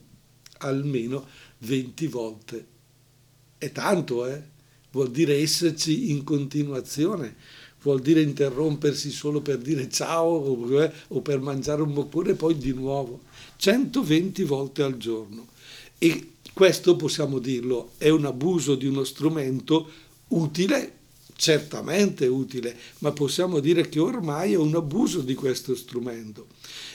almeno 0.59 1.27
20 1.59 2.07
volte. 2.07 2.65
È 3.57 3.71
tanto, 3.71 4.25
eh? 4.25 4.51
Vuol 4.91 5.11
dire 5.11 5.37
esserci 5.37 6.11
in 6.11 6.23
continuazione 6.23 7.35
vuol 7.83 7.99
dire 7.99 8.21
interrompersi 8.21 9.11
solo 9.11 9.41
per 9.41 9.57
dire 9.57 9.89
ciao 9.89 10.29
o, 10.29 10.81
eh, 10.81 10.91
o 11.09 11.21
per 11.21 11.39
mangiare 11.39 11.81
un 11.81 11.93
boccone 11.93 12.31
e 12.31 12.35
poi 12.35 12.57
di 12.57 12.73
nuovo. 12.73 13.21
120 13.57 14.43
volte 14.43 14.83
al 14.83 14.97
giorno. 14.97 15.47
E 15.97 16.29
questo 16.53 16.95
possiamo 16.95 17.39
dirlo, 17.39 17.91
è 17.97 18.09
un 18.09 18.25
abuso 18.25 18.75
di 18.75 18.85
uno 18.85 19.03
strumento 19.03 19.89
utile, 20.29 20.97
certamente 21.35 22.27
utile, 22.27 22.77
ma 22.99 23.11
possiamo 23.11 23.59
dire 23.59 23.89
che 23.89 23.99
ormai 23.99 24.53
è 24.53 24.57
un 24.57 24.75
abuso 24.75 25.21
di 25.21 25.33
questo 25.33 25.75
strumento. 25.75 26.47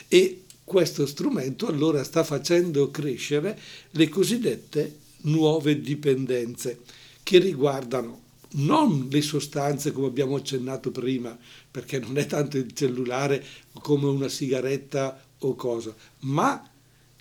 E 0.08 0.44
questo 0.64 1.06
strumento 1.06 1.66
allora 1.66 2.04
sta 2.04 2.24
facendo 2.24 2.90
crescere 2.90 3.58
le 3.92 4.08
cosiddette 4.08 4.96
nuove 5.22 5.80
dipendenze 5.80 6.80
che 7.22 7.38
riguardano 7.38 8.26
non 8.50 9.08
le 9.10 9.20
sostanze 9.20 9.92
come 9.92 10.06
abbiamo 10.06 10.36
accennato 10.36 10.90
prima, 10.90 11.36
perché 11.70 11.98
non 11.98 12.16
è 12.16 12.26
tanto 12.26 12.56
il 12.56 12.72
cellulare 12.72 13.44
come 13.80 14.06
una 14.06 14.28
sigaretta 14.28 15.22
o 15.40 15.54
cosa, 15.54 15.94
ma 16.20 16.68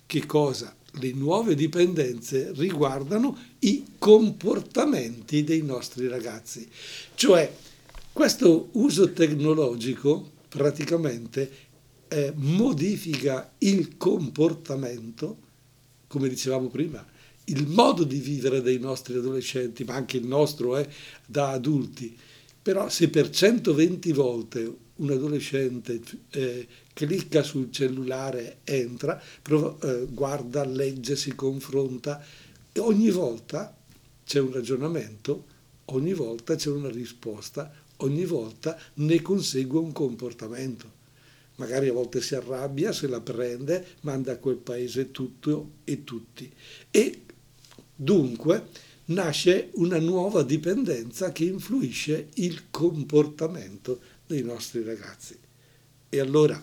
che 0.06 0.26
cosa? 0.26 0.74
Le 0.92 1.12
nuove 1.12 1.54
dipendenze 1.54 2.52
riguardano 2.54 3.36
i 3.60 3.84
comportamenti 3.98 5.44
dei 5.44 5.62
nostri 5.62 6.08
ragazzi. 6.08 6.66
Cioè, 7.14 7.52
questo 8.12 8.70
uso 8.72 9.12
tecnologico 9.12 10.30
praticamente 10.48 11.50
eh, 12.08 12.32
modifica 12.36 13.52
il 13.58 13.96
comportamento, 13.96 15.36
come 16.06 16.28
dicevamo 16.28 16.68
prima, 16.68 17.06
il 17.44 17.66
modo 17.66 18.04
di 18.04 18.18
vivere 18.18 18.62
dei 18.62 18.78
nostri 18.78 19.16
adolescenti, 19.16 19.84
ma 19.84 19.94
anche 19.94 20.16
il 20.16 20.26
nostro 20.26 20.76
eh, 20.76 20.88
da 21.26 21.50
adulti. 21.50 22.16
Però 22.60 22.88
se 22.88 23.08
per 23.08 23.30
120 23.30 24.12
volte 24.12 24.76
un 24.98 25.10
adolescente 25.10 26.00
eh, 26.30 26.66
clicca 26.92 27.42
sul 27.42 27.70
cellulare, 27.72 28.58
entra, 28.64 29.20
prova, 29.42 29.76
eh, 29.82 30.06
guarda, 30.10 30.64
legge, 30.64 31.16
si 31.16 31.34
confronta, 31.34 32.24
e 32.72 32.80
ogni 32.80 33.10
volta 33.10 33.76
c'è 34.24 34.40
un 34.40 34.52
ragionamento, 34.52 35.44
ogni 35.86 36.12
volta 36.12 36.54
c'è 36.54 36.70
una 36.70 36.90
risposta, 36.90 37.72
ogni 37.98 38.24
volta 38.24 38.78
ne 38.94 39.20
consegue 39.22 39.78
un 39.78 39.92
comportamento 39.92 40.96
magari 41.58 41.88
a 41.88 41.92
volte 41.92 42.20
si 42.20 42.36
arrabbia, 42.36 42.92
se 42.92 43.08
la 43.08 43.20
prende, 43.20 43.84
manda 44.02 44.30
a 44.30 44.36
quel 44.36 44.58
paese 44.58 45.10
tutto 45.10 45.70
e 45.82 46.04
tutti. 46.04 46.48
E 46.88 47.22
Dunque 48.00 48.68
nasce 49.06 49.70
una 49.72 49.98
nuova 49.98 50.44
dipendenza 50.44 51.32
che 51.32 51.42
influisce 51.42 52.28
il 52.34 52.70
comportamento 52.70 53.98
dei 54.28 54.42
nostri 54.42 54.84
ragazzi. 54.84 55.36
E 56.10 56.20
allora, 56.20 56.62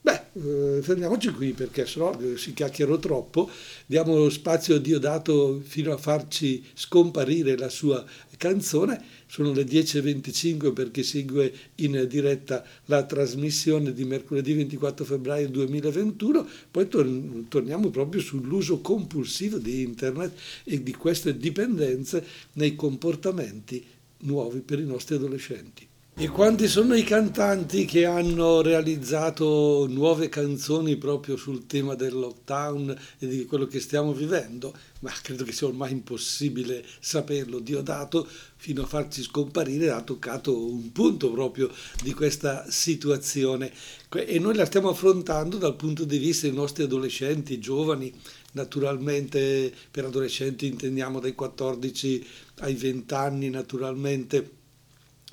beh, 0.00 0.20
eh, 0.32 0.82
fermiamoci 0.82 1.30
qui 1.30 1.52
perché 1.52 1.84
sennò 1.84 2.18
eh, 2.20 2.38
si 2.38 2.54
chiacchierò 2.54 2.98
troppo, 2.98 3.50
diamo 3.84 4.16
lo 4.16 4.30
spazio 4.30 4.76
a 4.76 4.78
Dio 4.78 4.98
dato 4.98 5.60
fino 5.64 5.92
a 5.92 5.98
farci 5.98 6.64
scomparire 6.74 7.58
la 7.58 7.68
sua 7.68 8.04
canzone 8.36 9.02
sono 9.26 9.52
le 9.52 9.64
10.25 9.64 10.72
per 10.72 10.90
chi 10.92 11.02
segue 11.02 11.52
in 11.76 12.06
diretta 12.08 12.64
la 12.84 13.04
trasmissione 13.04 13.92
di 13.92 14.04
mercoledì 14.04 14.52
24 14.54 15.04
febbraio 15.04 15.48
2021, 15.48 16.48
poi 16.70 16.88
tor- 16.88 17.44
torniamo 17.48 17.90
proprio 17.90 18.20
sull'uso 18.20 18.80
compulsivo 18.80 19.58
di 19.58 19.82
internet 19.82 20.38
e 20.62 20.82
di 20.82 20.92
queste 20.92 21.36
dipendenze 21.36 22.24
nei 22.52 22.76
comportamenti 22.76 23.84
nuovi 24.18 24.60
per 24.60 24.78
i 24.78 24.86
nostri 24.86 25.16
adolescenti. 25.16 25.86
E 26.18 26.28
quanti 26.28 26.66
sono 26.66 26.94
i 26.94 27.04
cantanti 27.04 27.84
che 27.84 28.06
hanno 28.06 28.62
realizzato 28.62 29.86
nuove 29.86 30.30
canzoni 30.30 30.96
proprio 30.96 31.36
sul 31.36 31.66
tema 31.66 31.94
del 31.94 32.14
lockdown 32.14 32.98
e 33.18 33.26
di 33.26 33.44
quello 33.44 33.66
che 33.66 33.80
stiamo 33.80 34.14
vivendo? 34.14 34.74
Ma 35.00 35.12
credo 35.20 35.44
che 35.44 35.52
sia 35.52 35.66
ormai 35.66 35.92
impossibile 35.92 36.82
saperlo. 37.00 37.58
Diodato, 37.58 38.26
fino 38.56 38.84
a 38.84 38.86
farci 38.86 39.22
scomparire, 39.22 39.90
ha 39.90 40.00
toccato 40.00 40.58
un 40.58 40.90
punto 40.90 41.30
proprio 41.30 41.70
di 42.02 42.14
questa 42.14 42.64
situazione. 42.70 43.70
E 44.10 44.38
noi 44.38 44.54
la 44.54 44.64
stiamo 44.64 44.88
affrontando 44.88 45.58
dal 45.58 45.76
punto 45.76 46.06
di 46.06 46.16
vista 46.16 46.46
dei 46.46 46.56
nostri 46.56 46.84
adolescenti, 46.84 47.58
giovani, 47.58 48.10
naturalmente 48.52 49.70
per 49.90 50.06
adolescenti 50.06 50.66
intendiamo 50.66 51.20
dai 51.20 51.34
14 51.34 52.26
ai 52.60 52.72
20 52.72 53.12
anni, 53.12 53.50
naturalmente 53.50 54.55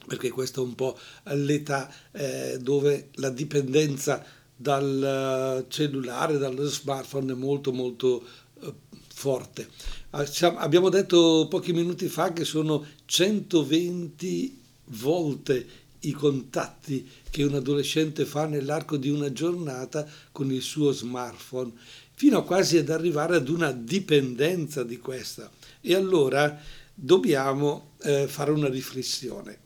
perché 0.05 0.29
questa 0.29 0.61
è 0.61 0.63
un 0.63 0.75
po' 0.75 0.97
l'età 1.23 1.91
eh, 2.11 2.57
dove 2.61 3.09
la 3.15 3.29
dipendenza 3.29 4.23
dal 4.55 5.65
cellulare, 5.67 6.37
dallo 6.37 6.65
smartphone 6.65 7.33
è 7.33 7.35
molto 7.35 7.71
molto 7.71 8.23
eh, 8.61 8.73
forte. 9.13 9.67
Abbiamo 10.11 10.89
detto 10.89 11.47
pochi 11.49 11.73
minuti 11.73 12.07
fa 12.07 12.33
che 12.33 12.45
sono 12.45 12.85
120 13.05 14.61
volte 14.85 15.81
i 16.01 16.11
contatti 16.11 17.09
che 17.29 17.43
un 17.43 17.55
adolescente 17.55 18.25
fa 18.25 18.45
nell'arco 18.45 18.97
di 18.97 19.09
una 19.09 19.31
giornata 19.31 20.07
con 20.31 20.51
il 20.51 20.61
suo 20.61 20.91
smartphone, 20.91 21.71
fino 22.13 22.37
a 22.37 22.43
quasi 22.43 22.77
ad 22.77 22.89
arrivare 22.89 23.37
ad 23.37 23.49
una 23.49 23.71
dipendenza 23.71 24.83
di 24.83 24.97
questa. 24.97 25.49
E 25.81 25.95
allora 25.95 26.59
dobbiamo 26.93 27.93
eh, 28.01 28.27
fare 28.27 28.51
una 28.51 28.69
riflessione. 28.69 29.59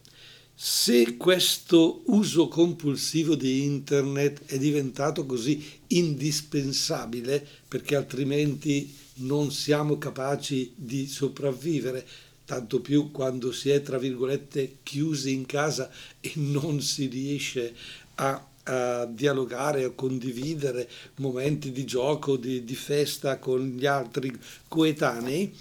Se 0.60 1.18
questo 1.18 2.02
uso 2.06 2.48
compulsivo 2.48 3.36
di 3.36 3.64
internet 3.64 4.46
è 4.48 4.58
diventato 4.58 5.24
così 5.28 5.64
indispensabile 5.90 7.46
perché 7.68 7.96
altrimenti 7.96 8.92
non 9.18 9.52
siamo 9.52 10.00
capaci 10.00 10.74
di 10.76 11.06
sopravvivere, 11.06 12.04
tanto 12.44 12.82
più 12.82 13.12
quando 13.12 13.52
si 13.52 13.70
è, 13.70 13.84
tra 13.84 14.00
virgolette, 14.00 14.78
chiusi 14.82 15.32
in 15.32 15.46
casa 15.46 15.92
e 16.20 16.32
non 16.38 16.82
si 16.82 17.06
riesce 17.06 17.76
a, 18.16 18.44
a 18.64 19.06
dialogare, 19.06 19.84
a 19.84 19.92
condividere 19.92 20.90
momenti 21.18 21.72
di 21.72 21.86
gioco, 21.86 22.36
di, 22.36 22.64
di 22.64 22.76
festa 22.76 23.38
con 23.38 23.76
gli 23.78 23.86
altri 23.86 24.36
coetanei, 24.68 25.54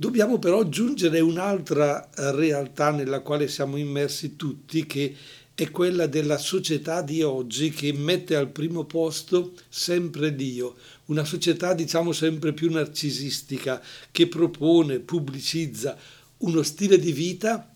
Dobbiamo 0.00 0.38
però 0.38 0.60
aggiungere 0.60 1.18
un'altra 1.18 2.08
eh, 2.10 2.30
realtà 2.30 2.92
nella 2.92 3.18
quale 3.18 3.48
siamo 3.48 3.76
immersi 3.76 4.36
tutti, 4.36 4.86
che 4.86 5.12
è 5.52 5.72
quella 5.72 6.06
della 6.06 6.38
società 6.38 7.02
di 7.02 7.24
oggi 7.24 7.70
che 7.70 7.92
mette 7.92 8.36
al 8.36 8.48
primo 8.48 8.84
posto 8.84 9.54
sempre 9.68 10.36
Dio, 10.36 10.76
una 11.06 11.24
società 11.24 11.74
diciamo 11.74 12.12
sempre 12.12 12.52
più 12.52 12.70
narcisistica, 12.70 13.82
che 14.12 14.28
propone, 14.28 15.00
pubblicizza 15.00 15.98
uno 16.38 16.62
stile 16.62 17.00
di 17.00 17.10
vita 17.10 17.68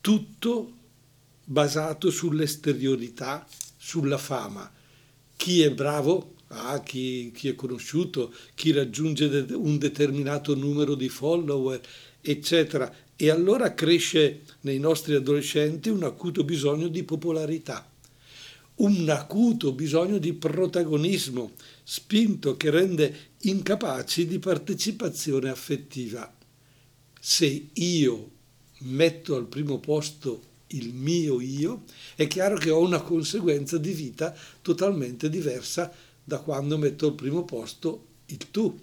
tutto 0.00 0.72
basato 1.44 2.10
sull'esteriorità, 2.10 3.46
sulla 3.76 4.16
fama. 4.16 4.72
Chi 5.36 5.60
è 5.60 5.70
bravo 5.70 6.36
ah, 6.50 6.80
chi, 6.82 7.30
chi, 7.34 7.48
è 7.48 7.54
conosciuto, 7.54 8.32
chi 8.54 8.72
raggiunge 8.72 9.46
un 9.52 9.78
determinato 9.78 10.54
numero 10.54 10.94
di 10.94 11.08
follower, 11.08 11.80
eccetera. 12.20 12.92
E 13.16 13.30
allora 13.30 13.74
cresce 13.74 14.42
nei 14.60 14.78
nostri 14.78 15.14
adolescenti 15.14 15.90
un 15.90 16.04
acuto 16.04 16.42
bisogno 16.42 16.88
di 16.88 17.02
popolarità, 17.02 17.88
un 18.76 19.08
acuto 19.10 19.72
bisogno 19.72 20.18
di 20.18 20.32
protagonismo, 20.32 21.52
spinto 21.82 22.56
che 22.56 22.70
rende 22.70 23.14
incapaci 23.42 24.26
di 24.26 24.38
partecipazione 24.38 25.50
affettiva. 25.50 26.32
Se 27.20 27.68
io 27.74 28.30
metto 28.78 29.36
al 29.36 29.46
primo 29.46 29.78
posto 29.78 30.48
il 30.68 30.94
mio 30.94 31.40
io, 31.40 31.82
è 32.14 32.26
chiaro 32.26 32.56
che 32.56 32.70
ho 32.70 32.80
una 32.80 33.02
conseguenza 33.02 33.76
di 33.76 33.92
vita 33.92 34.34
totalmente 34.62 35.28
diversa 35.28 35.92
da 36.30 36.38
quando 36.38 36.78
metto 36.78 37.08
al 37.08 37.14
primo 37.14 37.44
posto 37.44 38.06
il 38.26 38.50
tu. 38.52 38.78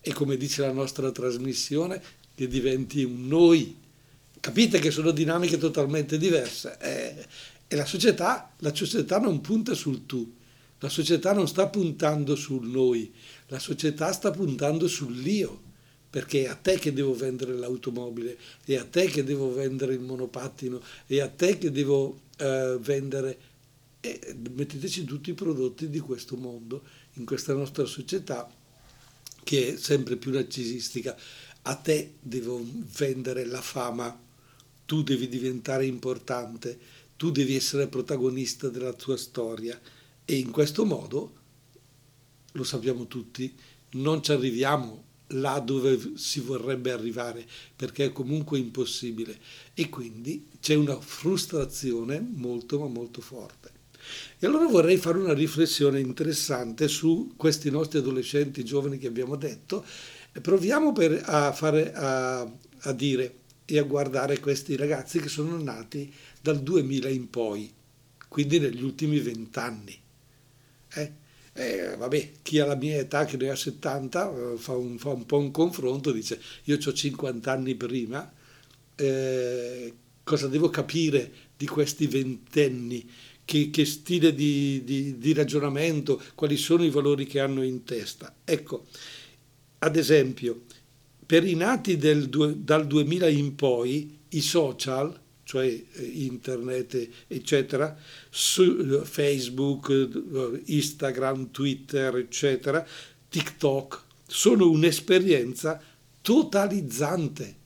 E 0.00 0.12
come 0.14 0.38
dice 0.38 0.62
la 0.62 0.72
nostra 0.72 1.12
trasmissione, 1.12 2.00
che 2.34 2.48
diventi 2.48 3.04
un 3.04 3.26
noi. 3.26 3.76
Capite 4.40 4.78
che 4.78 4.90
sono 4.90 5.10
dinamiche 5.10 5.58
totalmente 5.58 6.16
diverse. 6.16 6.78
E 7.68 7.76
la 7.76 7.84
società, 7.84 8.54
la 8.60 8.74
società 8.74 9.18
non 9.18 9.42
punta 9.42 9.74
sul 9.74 10.06
tu, 10.06 10.32
La 10.82 10.88
società 10.88 11.34
non 11.34 11.46
sta 11.46 11.68
puntando 11.68 12.34
sul 12.34 12.66
noi, 12.66 13.12
la 13.48 13.58
società 13.58 14.12
sta 14.12 14.30
puntando 14.30 14.88
sull'io, 14.88 15.60
perché 16.08 16.44
è 16.44 16.46
a 16.46 16.54
te 16.54 16.78
che 16.78 16.94
devo 16.94 17.14
vendere 17.14 17.52
l'automobile, 17.52 18.38
è 18.64 18.76
a 18.76 18.86
te 18.86 19.04
che 19.04 19.22
devo 19.22 19.52
vendere 19.52 19.92
il 19.92 20.00
monopattino, 20.00 20.80
è 21.06 21.20
a 21.20 21.28
te 21.28 21.58
che 21.58 21.70
devo 21.70 22.20
eh, 22.38 22.78
vendere... 22.80 23.48
E 24.00 24.36
metteteci 24.54 25.04
tutti 25.04 25.30
i 25.30 25.34
prodotti 25.34 25.90
di 25.90 26.00
questo 26.00 26.36
mondo, 26.36 26.82
in 27.14 27.24
questa 27.24 27.52
nostra 27.52 27.84
società 27.84 28.50
che 29.42 29.74
è 29.74 29.76
sempre 29.76 30.16
più 30.16 30.32
narcisistica. 30.32 31.16
A 31.62 31.74
te 31.74 32.14
devo 32.20 32.64
vendere 32.96 33.44
la 33.44 33.60
fama, 33.60 34.18
tu 34.86 35.02
devi 35.02 35.28
diventare 35.28 35.86
importante, 35.86 36.78
tu 37.16 37.30
devi 37.30 37.54
essere 37.54 37.86
protagonista 37.86 38.68
della 38.68 38.92
tua 38.92 39.16
storia 39.16 39.78
e 40.24 40.38
in 40.38 40.50
questo 40.50 40.84
modo, 40.84 41.34
lo 42.52 42.64
sappiamo 42.64 43.06
tutti, 43.06 43.54
non 43.90 44.22
ci 44.22 44.32
arriviamo 44.32 45.04
là 45.34 45.58
dove 45.60 46.12
si 46.16 46.40
vorrebbe 46.40 46.90
arrivare 46.90 47.46
perché 47.76 48.06
è 48.06 48.12
comunque 48.12 48.58
impossibile 48.58 49.38
e 49.74 49.88
quindi 49.88 50.48
c'è 50.60 50.74
una 50.74 51.00
frustrazione 51.00 52.20
molto 52.20 52.78
ma 52.78 52.86
molto 52.86 53.20
forte. 53.20 53.79
E 54.38 54.46
allora 54.46 54.66
vorrei 54.66 54.96
fare 54.96 55.18
una 55.18 55.34
riflessione 55.34 56.00
interessante 56.00 56.88
su 56.88 57.34
questi 57.36 57.70
nostri 57.70 57.98
adolescenti 57.98 58.64
giovani 58.64 58.98
che 58.98 59.06
abbiamo 59.06 59.36
detto 59.36 59.84
proviamo 60.40 60.92
per, 60.92 61.22
a, 61.24 61.52
fare, 61.52 61.92
a, 61.92 62.40
a 62.42 62.92
dire 62.92 63.34
e 63.64 63.78
a 63.78 63.82
guardare 63.82 64.38
questi 64.38 64.76
ragazzi 64.76 65.18
che 65.20 65.28
sono 65.28 65.60
nati 65.60 66.12
dal 66.40 66.60
2000 66.60 67.08
in 67.08 67.30
poi, 67.30 67.72
quindi 68.28 68.58
negli 68.58 68.82
ultimi 68.82 69.18
vent'anni. 69.18 69.98
Eh? 70.94 71.12
Eh, 71.52 71.96
vabbè, 71.96 72.30
chi 72.42 72.58
ha 72.58 72.66
la 72.66 72.74
mia 72.76 72.98
età, 72.98 73.24
che 73.24 73.36
ne 73.36 73.50
ha 73.50 73.56
70, 73.56 74.52
eh, 74.52 74.56
fa 74.56 74.74
un, 74.74 74.98
fa 74.98 75.10
un 75.10 75.26
po' 75.26 75.38
un 75.38 75.50
confronto, 75.50 76.12
dice 76.12 76.40
io 76.64 76.78
ho 76.84 76.92
50 76.92 77.50
anni 77.50 77.74
prima, 77.74 78.32
eh, 78.96 79.94
cosa 80.22 80.46
devo 80.46 80.70
capire 80.70 81.32
di 81.56 81.66
questi 81.66 82.06
ventenni? 82.06 83.08
Che, 83.50 83.70
che 83.70 83.84
stile 83.84 84.32
di, 84.32 84.84
di, 84.84 85.18
di, 85.18 85.32
ragionamento, 85.32 86.22
quali 86.36 86.56
sono 86.56 86.84
i 86.84 86.90
valori 86.90 87.26
che 87.26 87.40
hanno 87.40 87.64
in 87.64 87.82
testa. 87.82 88.32
Ecco, 88.44 88.86
ad 89.78 89.96
esempio, 89.96 90.66
per 91.26 91.44
i 91.44 91.56
nati 91.56 91.96
del, 91.96 92.28
dal 92.28 92.86
2000 92.86 93.26
in 93.26 93.56
poi, 93.56 94.18
i 94.28 94.40
social 94.40 95.18
cioè 95.50 95.66
eh, 95.66 96.02
internet, 96.04 97.08
eccetera, 97.26 97.98
su 98.30 98.62
eh, 98.62 99.04
Facebook, 99.04 99.90
eh, 99.90 100.62
Instagram, 100.66 101.50
Twitter, 101.50 102.14
eccetera, 102.18 102.86
TikTok, 103.28 104.00
sono 104.28 104.70
un'esperienza 104.70 105.82
totalizzante, 106.22 107.56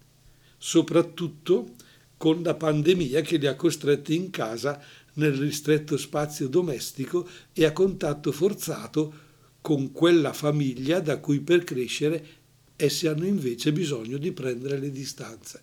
soprattutto 0.57 1.75
con 2.17 2.41
la 2.43 2.55
pandemia 2.55 3.21
che 3.21 3.37
li 3.37 3.47
ha 3.47 3.55
costretti 3.55 4.14
in 4.14 4.31
casa 4.31 4.83
nel 5.14 5.33
ristretto 5.33 5.97
spazio 5.97 6.49
domestico 6.49 7.28
e 7.52 7.64
a 7.64 7.73
contatto 7.73 8.33
forzato 8.33 9.23
con 9.61 9.92
quella 9.92 10.33
famiglia 10.33 11.00
da 11.00 11.18
cui 11.18 11.40
per 11.40 11.64
crescere 11.64 12.26
essi 12.76 13.06
hanno 13.06 13.26
invece 13.26 13.73
bisogno 13.73 14.18
di 14.18 14.33
prendere 14.33 14.78
le 14.78 14.90
distanze. 14.90 15.62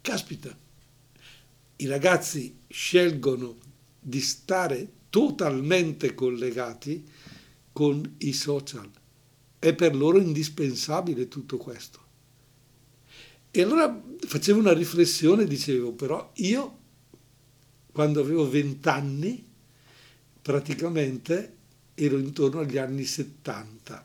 Caspita, 0.00 0.56
i 1.76 1.86
ragazzi 1.86 2.58
scelgono 2.68 3.56
di 3.98 4.20
stare 4.20 4.88
totalmente 5.10 6.14
collegati 6.14 7.04
con 7.72 8.16
i 8.18 8.32
social. 8.32 8.90
È 9.58 9.74
per 9.74 9.96
loro 9.96 10.18
indispensabile 10.18 11.26
tutto 11.26 11.56
questo. 11.56 12.02
E 13.50 13.62
allora 13.62 14.02
facevo 14.18 14.58
una 14.58 14.72
riflessione, 14.72 15.46
dicevo, 15.46 15.92
però 15.92 16.32
io 16.36 16.78
quando 17.94 18.18
avevo 18.18 18.50
vent'anni 18.50 19.46
praticamente 20.42 21.52
ero 21.94 22.18
intorno 22.18 22.58
agli 22.58 22.76
anni 22.76 23.04
70, 23.04 24.04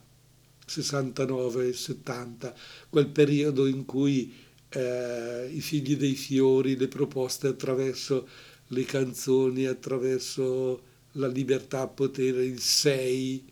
69, 0.64 1.74
70, 1.74 2.56
quel 2.88 3.08
periodo 3.08 3.66
in 3.66 3.86
cui 3.86 4.32
eh, 4.70 5.50
i 5.52 5.60
figli 5.60 5.98
dei 5.98 6.14
fiori, 6.14 6.78
le 6.78 6.88
proposte 6.88 7.48
attraverso 7.48 8.28
le 8.68 8.86
canzoni, 8.86 9.66
attraverso 9.66 10.84
la 11.14 11.28
libertà 11.28 11.82
a 11.82 11.88
potere, 11.88 12.46
il 12.46 12.60
sei 12.60 13.44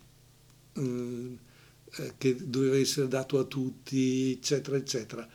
eh, 0.73 1.37
eh, 1.95 2.13
che 2.15 2.35
doveva 2.47 2.77
essere 2.77 3.07
dato 3.07 3.39
a 3.39 3.43
tutti, 3.43 4.33
eccetera, 4.33 4.77
eccetera, 4.77 5.27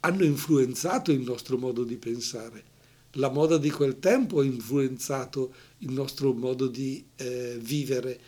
hanno 0.00 0.24
influenzato 0.24 1.12
il 1.12 1.20
nostro 1.20 1.58
modo 1.58 1.84
di 1.84 1.96
pensare. 1.96 2.70
La 3.14 3.28
moda 3.28 3.58
di 3.58 3.70
quel 3.70 3.98
tempo 3.98 4.40
ha 4.40 4.44
influenzato 4.44 5.52
il 5.78 5.90
nostro 5.90 6.32
modo 6.32 6.68
di 6.68 7.04
eh, 7.16 7.58
vivere, 7.60 8.20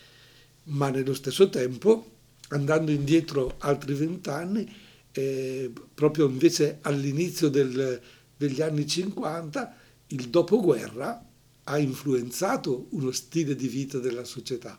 ma 0.65 0.91
nello 0.91 1.15
stesso 1.15 1.49
tempo, 1.49 2.11
andando 2.49 2.91
indietro 2.91 3.55
altri 3.59 3.95
vent'anni, 3.95 4.71
eh, 5.13 5.71
proprio 5.95 6.27
invece 6.27 6.79
all'inizio 6.83 7.49
del, 7.49 8.01
degli 8.37 8.61
anni 8.61 8.87
50 8.87 9.77
il 10.09 10.29
dopoguerra 10.29 11.27
ha 11.65 11.79
influenzato 11.79 12.87
uno 12.91 13.13
stile 13.13 13.55
di 13.55 13.69
vita 13.69 13.99
della 13.99 14.25
società. 14.25 14.79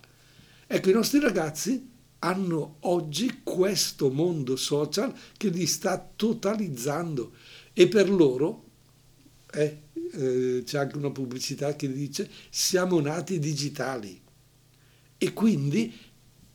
Ecco, 0.67 0.89
i 0.89 0.93
nostri 0.93 1.19
ragazzi 1.19 1.91
hanno 2.19 2.77
oggi 2.81 3.41
questo 3.43 4.09
mondo 4.09 4.55
social 4.55 5.13
che 5.37 5.49
li 5.49 5.65
sta 5.65 6.11
totalizzando 6.15 7.33
e 7.73 7.87
per 7.87 8.09
loro 8.09 8.71
eh, 9.53 9.81
eh, 10.11 10.63
c'è 10.65 10.77
anche 10.79 10.97
una 10.97 11.11
pubblicità 11.11 11.75
che 11.75 11.91
dice 11.91 12.29
siamo 12.49 12.99
nati 12.99 13.39
digitali 13.39 14.19
e 15.17 15.33
quindi 15.33 15.93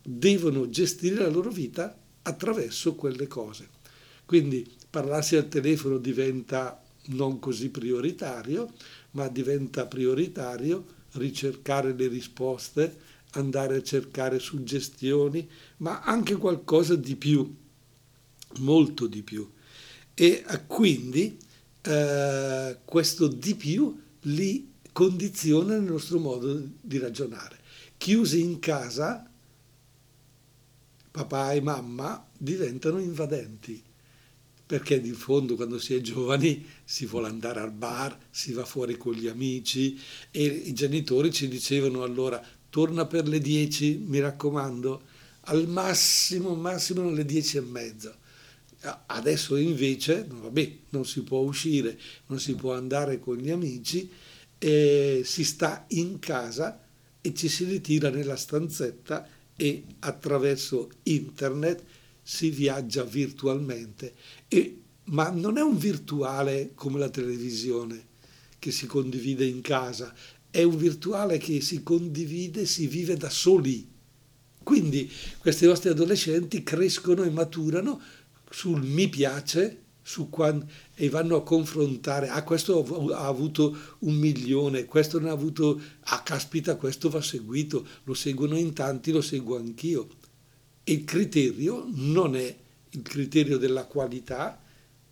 devono 0.03 0.69
gestire 0.69 1.17
la 1.17 1.29
loro 1.29 1.51
vita 1.51 1.97
attraverso 2.23 2.95
quelle 2.95 3.27
cose. 3.27 3.69
Quindi 4.25 4.71
parlarsi 4.91 5.37
al 5.37 5.49
telefono 5.49 5.99
diventa 5.99 6.83
non 7.07 7.39
così 7.39 7.71
prioritario, 7.71 8.73
ma 9.13 9.29
diventa 9.29 9.87
prioritario 9.87 10.97
ricercare 11.13 11.95
le 11.95 12.09
risposte, 12.09 12.97
andare 13.33 13.77
a 13.77 13.83
cercare 13.83 14.39
suggestioni, 14.39 15.49
ma 15.79 16.03
anche 16.03 16.37
qualcosa 16.37 16.95
di 16.95 17.17
più, 17.17 17.55
molto 18.59 19.07
di 19.07 19.23
più. 19.23 19.51
E 20.15 20.45
eh, 20.47 20.67
quindi 20.67 21.39
eh, 21.83 22.79
questo 22.85 23.29
di 23.29 23.55
più 23.55 24.01
li 24.23 24.73
condiziona 24.93 25.77
il 25.77 25.83
nostro 25.83 26.19
modo 26.19 26.61
di 26.81 26.99
ragionare. 26.99 27.59
Chiusi 27.97 28.41
in 28.41 28.59
casa, 28.59 29.29
papà 31.11 31.53
e 31.53 31.61
mamma 31.61 32.27
diventano 32.37 32.99
invadenti, 32.99 33.83
perché 34.67 35.01
di 35.01 35.13
fondo 35.13 35.57
quando 35.57 35.79
si 35.79 35.95
è 35.95 36.01
giovani 36.01 36.67
si 36.85 37.07
vuole 37.07 37.29
andare 37.29 37.61
al 37.61 37.73
bar, 37.73 38.19
si 38.31 38.53
va 38.53 38.65
fuori 38.65 38.97
con 38.97 39.15
gli 39.15 39.27
amici 39.27 39.99
e 40.31 40.45
i 40.45 40.73
genitori 40.75 41.33
ci 41.33 41.49
dicevano 41.49 42.03
allora 42.03 42.43
torna 42.71 43.07
per 43.07 43.27
le 43.27 43.39
10, 43.39 44.05
mi 44.07 44.21
raccomando, 44.21 45.03
al 45.43 45.67
massimo, 45.69 46.55
massimo 46.55 47.09
alle 47.09 47.25
10 47.25 47.57
e 47.57 47.61
mezza. 47.61 48.19
Adesso 48.81 49.57
invece, 49.57 50.25
vabbè, 50.29 50.77
non 50.91 51.05
si 51.05 51.23
può 51.23 51.41
uscire, 51.41 51.99
non 52.27 52.39
si 52.39 52.55
può 52.55 52.75
andare 52.75 53.19
con 53.19 53.37
gli 53.37 53.51
amici, 53.51 54.09
eh, 54.59 55.23
si 55.25 55.45
sta 55.45 55.85
in 55.89 56.19
casa 56.21 56.85
e 57.21 57.35
ci 57.35 57.49
si 57.49 57.65
ritira 57.65 58.09
nella 58.11 58.37
stanzetta 58.37 59.29
e 59.57 59.83
attraverso 60.01 60.91
internet 61.05 61.83
si 62.23 62.51
viaggia 62.51 63.03
virtualmente, 63.03 64.15
e, 64.47 64.81
ma 65.05 65.31
non 65.31 65.59
è 65.59 65.63
un 65.63 65.77
virtuale 65.77 66.73
come 66.75 66.99
la 66.99 67.09
televisione 67.09 68.07
che 68.59 68.71
si 68.71 68.87
condivide 68.87 69.45
in 69.45 69.61
casa, 69.61 70.15
è 70.51 70.63
un 70.63 70.77
virtuale 70.77 71.39
che 71.39 71.61
si 71.61 71.83
condivide, 71.83 72.67
si 72.67 72.87
vive 72.87 73.17
da 73.17 73.31
soli. 73.31 73.87
Quindi 74.63 75.11
questi 75.39 75.65
nostri 75.65 75.89
adolescenti 75.89 76.63
crescono 76.63 77.23
e 77.23 77.31
maturano 77.31 78.01
sul 78.51 78.83
mi 78.83 79.09
piace 79.09 79.83
quando, 80.31 80.67
e 80.95 81.11
vanno 81.11 81.37
a 81.37 81.43
confrontare, 81.43 82.29
ah 82.29 82.43
questo 82.43 83.13
ha 83.15 83.27
avuto 83.27 83.77
un 84.01 84.15
milione, 84.15 84.87
questo 84.87 85.21
ne 85.21 85.29
ha 85.29 85.33
avuto, 85.33 85.81
ah 86.01 86.23
caspita 86.23 86.77
questo 86.77 87.11
va 87.11 87.21
seguito, 87.21 87.87
lo 88.05 88.15
seguono 88.15 88.57
in 88.57 88.73
tanti, 88.73 89.13
lo 89.13 89.21
seguo 89.21 89.59
anch'io. 89.59 90.09
Il 90.85 91.05
criterio 91.05 91.85
non 91.89 92.37
è 92.37 92.57
il 92.91 93.03
criterio 93.03 93.59
della 93.59 93.85
qualità, 93.85 94.63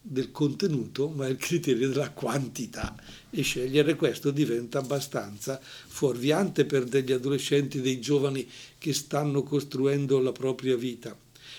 del 0.00 0.30
contenuto, 0.30 1.08
ma 1.08 1.26
il 1.26 1.36
criterio 1.36 1.88
della 1.88 2.12
quantità. 2.12 2.94
E 3.28 3.42
scegliere 3.42 3.96
questo 3.96 4.30
diventa 4.30 4.78
abbastanza 4.78 5.60
fuorviante 5.60 6.64
per 6.64 6.84
degli 6.84 7.12
adolescenti, 7.12 7.80
dei 7.80 8.00
giovani 8.00 8.48
che 8.78 8.94
stanno 8.94 9.42
costruendo 9.42 10.20
la 10.20 10.32
propria 10.32 10.76
vita. 10.76 11.18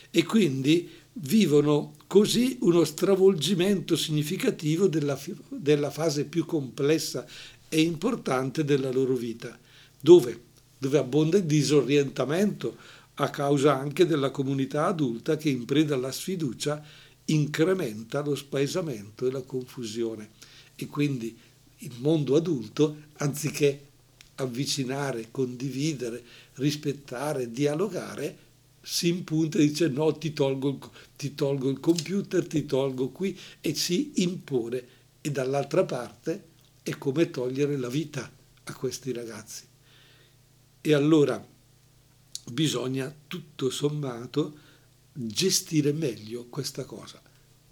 E 0.09 0.23
quindi 0.23 0.89
vivono 1.19 1.95
così 2.07 2.57
uno 2.61 2.83
stravolgimento 2.83 3.95
significativo 3.95 4.87
della, 4.87 5.19
della 5.49 5.89
fase 5.89 6.25
più 6.25 6.45
complessa 6.45 7.25
e 7.69 7.81
importante 7.81 8.63
della 8.63 8.91
loro 8.91 9.15
vita. 9.15 9.57
Dove? 9.99 10.45
Dove 10.77 10.97
abbonda 10.97 11.37
il 11.37 11.45
disorientamento 11.45 12.77
a 13.15 13.29
causa 13.29 13.77
anche 13.77 14.05
della 14.05 14.29
comunità 14.29 14.85
adulta 14.85 15.37
che 15.37 15.49
in 15.49 15.65
preda 15.65 15.95
alla 15.95 16.11
sfiducia 16.11 16.83
incrementa 17.25 18.21
lo 18.21 18.35
spaesamento 18.35 19.27
e 19.27 19.31
la 19.31 19.41
confusione. 19.41 20.29
E 20.75 20.85
quindi 20.85 21.35
il 21.79 21.93
mondo 21.99 22.35
adulto, 22.35 22.95
anziché 23.17 23.85
avvicinare, 24.35 25.29
condividere, 25.31 26.23
rispettare, 26.53 27.51
dialogare, 27.51 28.45
si 28.89 29.09
impunta 29.09 29.57
e 29.57 29.67
dice 29.67 29.89
no, 29.89 30.17
ti 30.17 30.31
tolgo, 30.31 30.69
il, 30.69 30.79
ti 31.17 31.35
tolgo 31.35 31.69
il 31.69 31.81
computer, 31.81 32.47
ti 32.47 32.65
tolgo 32.65 33.09
qui 33.09 33.37
e 33.59 33.75
si 33.75 34.13
impone. 34.23 34.87
E 35.19 35.29
dall'altra 35.29 35.83
parte 35.83 36.45
è 36.83 36.97
come 36.97 37.29
togliere 37.29 37.75
la 37.75 37.89
vita 37.89 38.31
a 38.63 38.73
questi 38.73 39.11
ragazzi. 39.11 39.65
E 40.79 40.93
allora 40.93 41.45
bisogna 42.49 43.13
tutto 43.27 43.69
sommato 43.69 44.57
gestire 45.11 45.91
meglio 45.91 46.45
questa 46.45 46.85
cosa. 46.85 47.21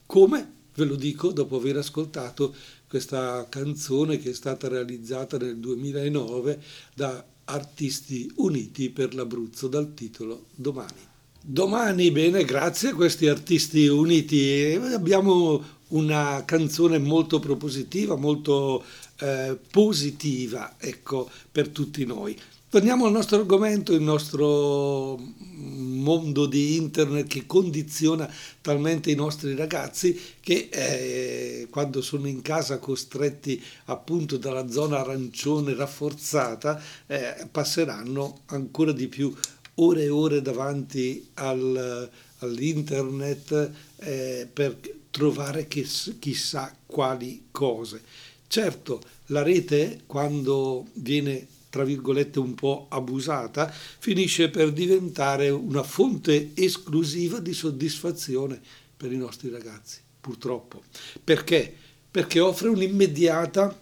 Come? 0.06 0.54
Ve 0.74 0.84
lo 0.84 0.98
dico 0.98 1.32
dopo 1.32 1.56
aver 1.56 1.78
ascoltato 1.78 2.54
questa 2.90 3.48
canzone 3.48 4.18
che 4.18 4.32
è 4.32 4.34
stata 4.34 4.68
realizzata 4.68 5.38
nel 5.38 5.58
2009 5.60 6.62
da 6.94 7.26
Artisti 7.46 8.32
Uniti 8.36 8.90
per 8.90 9.14
l'Abruzzo 9.14 9.68
dal 9.68 9.94
titolo 9.94 10.46
Domani. 10.56 11.14
Domani, 11.42 12.10
bene, 12.10 12.44
grazie 12.44 12.90
a 12.90 12.96
questi 12.96 13.28
artisti 13.28 13.86
uniti 13.86 14.80
abbiamo 14.92 15.64
una 15.90 16.44
canzone 16.44 16.98
molto 16.98 17.40
propositiva, 17.40 18.16
molto 18.16 18.84
eh, 19.20 19.56
positiva, 19.70 20.74
ecco, 20.80 21.30
per 21.52 21.70
tutti 21.70 22.04
noi. 22.04 22.36
Torniamo 22.76 23.06
al 23.06 23.14
nostro 23.14 23.38
argomento, 23.38 23.94
il 23.94 24.02
nostro 24.02 25.16
mondo 25.16 26.46
di 26.46 26.76
internet 26.76 27.26
che 27.26 27.46
condiziona 27.46 28.30
talmente 28.60 29.10
i 29.10 29.16
nostri 29.16 29.56
ragazzi 29.56 30.20
che 30.42 30.68
eh, 30.70 31.68
quando 31.70 32.02
sono 32.02 32.28
in 32.28 32.42
casa 32.42 32.78
costretti 32.80 33.64
appunto 33.86 34.36
dalla 34.36 34.68
zona 34.68 35.00
arancione 35.00 35.74
rafforzata 35.74 36.84
eh, 37.08 37.48
passeranno 37.50 38.42
ancora 38.48 38.92
di 38.92 39.08
più 39.08 39.34
ore 39.76 40.04
e 40.04 40.10
ore 40.10 40.42
davanti 40.42 41.30
al, 41.36 42.10
all'internet 42.40 43.72
eh, 44.00 44.50
per 44.52 44.78
trovare 45.12 45.70
chiss, 45.70 46.16
chissà 46.20 46.76
quali 46.86 47.46
cose. 47.52 48.02
Certo, 48.48 49.02
la 49.28 49.44
rete 49.44 50.02
quando 50.06 50.86
viene 50.96 51.48
tra 51.76 51.84
virgolette 51.84 52.40
un 52.40 52.56
po' 52.56 52.86
abusata, 52.88 53.70
finisce 53.70 54.48
per 54.48 54.72
diventare 54.72 55.50
una 55.50 55.84
fonte 55.84 56.52
esclusiva 56.54 57.42
di 57.42 57.54
soddisfazione 57.54 58.62
per 58.96 59.12
i 59.12 59.18
nostri 59.18 59.50
ragazzi, 59.50 60.00
purtroppo. 60.22 60.84
Perché? 61.22 61.76
Perché 62.10 62.40
offre 62.40 62.70
un'immediata 62.70 63.78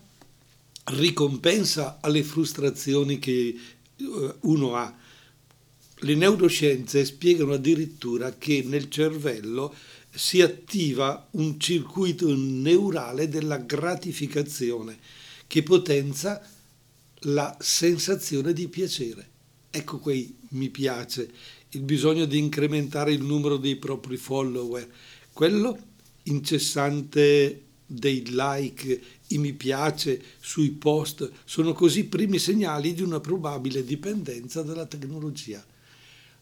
ricompensa 0.86 1.99
alle 2.01 2.23
frustrazioni 2.23 3.19
che 3.19 3.56
eh, 3.95 4.34
uno 4.39 4.75
ha. 4.75 4.91
Le 5.95 6.15
neuroscienze 6.15 7.06
spiegano 7.06 7.53
addirittura 7.53 8.34
che 8.39 8.63
nel 8.65 8.89
cervello 8.89 9.71
si 10.10 10.41
attiva 10.41 11.27
un 11.34 11.60
circuito 11.60 12.34
neurale 12.36 13.29
della 13.29 13.58
gratificazione 13.58 14.97
che 15.45 15.62
potenzia 15.62 16.41
la 17.23 17.55
sensazione 17.59 18.53
di 18.53 18.67
piacere. 18.67 19.29
Ecco 19.69 19.99
quei 19.99 20.36
mi 20.49 20.69
piace, 20.69 21.31
il 21.69 21.81
bisogno 21.81 22.25
di 22.25 22.38
incrementare 22.38 23.12
il 23.12 23.23
numero 23.23 23.57
dei 23.57 23.75
propri 23.77 24.17
follower, 24.17 24.88
quello 25.31 25.77
incessante 26.23 27.63
dei 27.86 28.23
like, 28.27 29.01
i 29.27 29.38
mi 29.38 29.53
piace 29.53 30.21
sui 30.39 30.71
post, 30.71 31.29
sono 31.43 31.73
così 31.73 32.05
primi 32.05 32.39
segnali 32.39 32.93
di 32.93 33.01
una 33.01 33.19
probabile 33.19 33.83
dipendenza 33.83 34.62
dalla 34.62 34.86
tecnologia. 34.86 35.63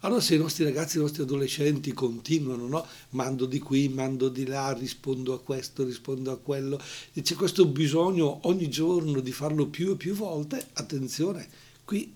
Allora 0.04 0.20
se 0.20 0.34
i 0.34 0.40
nostri 0.40 0.64
ragazzi, 0.64 0.98
i 0.98 1.00
nostri 1.00 1.22
adolescenti 1.22 1.94
continuano, 1.94 2.68
no? 2.68 2.88
mando 3.10 3.46
di 3.46 3.60
qui, 3.60 3.88
mando 3.88 4.30
di 4.30 4.48
là, 4.48 4.74
rispondo 4.74 5.34
a 5.34 5.40
questo, 5.40 5.84
rispondo 5.84 6.32
a 6.32 6.38
quello, 6.38 6.82
e 7.14 7.22
c'è 7.22 7.36
questo 7.36 7.68
bisogno 7.68 8.40
ogni 8.48 8.68
giorno 8.68 9.20
di 9.20 9.32
farlo 9.32 9.68
più 9.68 9.92
e 9.92 9.96
più 9.98 10.16
volte, 10.16 10.66
attenzione, 10.74 11.48
qui 11.86 12.14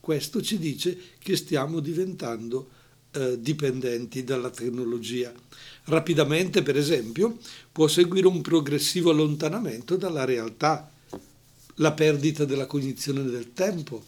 questo 0.00 0.42
ci 0.42 0.58
dice 0.58 0.98
che 1.18 1.36
stiamo 1.36 1.78
diventando 1.78 2.70
eh, 3.12 3.40
dipendenti 3.40 4.24
dalla 4.24 4.50
tecnologia. 4.50 5.32
Rapidamente, 5.84 6.62
per 6.62 6.76
esempio, 6.76 7.38
può 7.70 7.86
seguire 7.86 8.26
un 8.26 8.40
progressivo 8.40 9.10
allontanamento 9.10 9.96
dalla 9.96 10.24
realtà, 10.24 10.90
la 11.76 11.92
perdita 11.92 12.44
della 12.44 12.66
cognizione 12.66 13.22
del 13.22 13.52
tempo, 13.52 14.02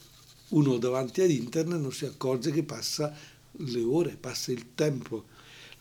uno 0.50 0.78
davanti 0.78 1.20
ad 1.20 1.30
internet 1.30 1.80
non 1.80 1.92
si 1.92 2.04
accorge 2.04 2.50
che 2.50 2.62
passa 2.62 3.14
le 3.52 3.82
ore, 3.82 4.16
passa 4.18 4.52
il 4.52 4.74
tempo. 4.74 5.26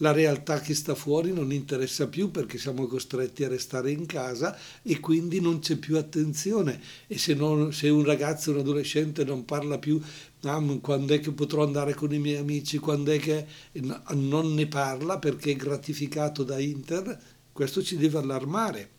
La 0.01 0.13
realtà 0.13 0.61
che 0.61 0.75
sta 0.75 0.95
fuori 0.95 1.33
non 1.33 1.51
interessa 1.51 2.07
più 2.07 2.31
perché 2.31 2.57
siamo 2.57 2.87
costretti 2.87 3.43
a 3.43 3.49
restare 3.49 3.91
in 3.91 4.05
casa 4.05 4.57
e 4.81 4.99
quindi 5.01 5.41
non 5.41 5.59
c'è 5.59 5.75
più 5.75 5.97
attenzione. 5.97 6.79
E 7.07 7.17
se, 7.17 7.33
non, 7.33 7.73
se 7.73 7.89
un 7.89 8.05
ragazzo, 8.05 8.51
un 8.51 8.59
adolescente 8.59 9.25
non 9.25 9.43
parla 9.43 9.77
più 9.77 10.01
ah, 10.43 10.63
quando 10.79 11.13
è 11.13 11.19
che 11.19 11.31
potrò 11.31 11.63
andare 11.63 11.95
con 11.95 12.13
i 12.13 12.19
miei 12.19 12.37
amici, 12.37 12.77
quando 12.77 13.11
è 13.11 13.19
che 13.19 13.45
non 14.13 14.53
ne 14.53 14.67
parla 14.67 15.19
perché 15.19 15.51
è 15.51 15.55
gratificato 15.57 16.43
da 16.43 16.59
internet, 16.59 17.21
questo 17.51 17.83
ci 17.83 17.97
deve 17.97 18.19
allarmare. 18.19 18.91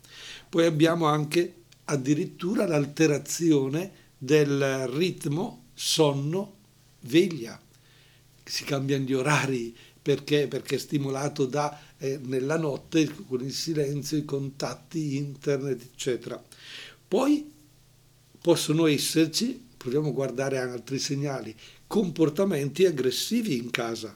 Poi 0.50 0.66
abbiamo 0.66 1.06
anche 1.06 1.54
addirittura 1.84 2.66
l'alterazione 2.66 4.09
del 4.22 4.86
ritmo 4.88 5.68
sonno, 5.72 6.56
veglia. 7.00 7.58
Si 8.44 8.64
cambiano 8.64 9.04
gli 9.04 9.14
orari 9.14 9.74
perché, 10.02 10.46
perché 10.46 10.74
è 10.74 10.78
stimolato 10.78 11.46
da, 11.46 11.80
eh, 11.96 12.20
nella 12.22 12.58
notte 12.58 13.10
con 13.26 13.42
il 13.42 13.52
silenzio, 13.54 14.18
i 14.18 14.26
contatti, 14.26 15.16
internet, 15.16 15.82
eccetera. 15.82 16.42
Poi 17.08 17.50
possono 18.42 18.86
esserci, 18.86 19.68
proviamo 19.74 20.08
a 20.08 20.12
guardare 20.12 20.58
altri 20.58 20.98
segnali, 20.98 21.56
comportamenti 21.86 22.84
aggressivi 22.84 23.56
in 23.56 23.70
casa, 23.70 24.14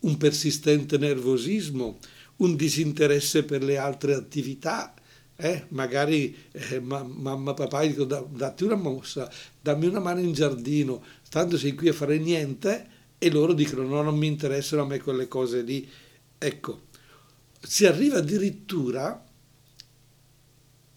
un 0.00 0.16
persistente 0.16 0.96
nervosismo, 0.96 1.98
un 2.36 2.56
disinteresse 2.56 3.44
per 3.44 3.62
le 3.62 3.76
altre 3.76 4.14
attività, 4.14 4.94
eh, 5.36 5.66
magari 5.68 6.34
eh, 6.52 6.80
ma, 6.80 7.02
mamma, 7.02 7.52
papà, 7.52 7.84
dico 7.84 8.04
da, 8.04 8.24
datti 8.28 8.64
una 8.64 8.74
mossa, 8.74 9.30
dammi 9.60 9.86
una 9.86 10.00
mano 10.00 10.20
in 10.20 10.32
giardino, 10.32 11.04
tanto 11.28 11.58
sei 11.58 11.74
qui 11.74 11.88
a 11.88 11.92
fare 11.92 12.18
niente 12.18 12.94
e 13.18 13.30
loro 13.30 13.52
dicono 13.52 13.82
no, 13.82 14.02
non 14.02 14.16
mi 14.16 14.26
interessano 14.26 14.82
a 14.82 14.86
me 14.86 15.00
quelle 15.00 15.28
cose 15.28 15.60
lì. 15.62 15.88
Ecco, 16.38 16.84
si 17.60 17.86
arriva 17.86 18.18
addirittura, 18.18 19.24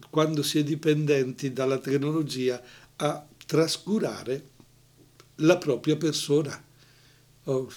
quando 0.10 0.42
si 0.42 0.60
è 0.60 0.64
dipendenti 0.64 1.52
dalla 1.52 1.78
tecnologia, 1.78 2.62
a 2.98 3.28
trascurare 3.46 4.48
la 5.36 5.58
propria 5.58 5.96
persona 5.96 6.68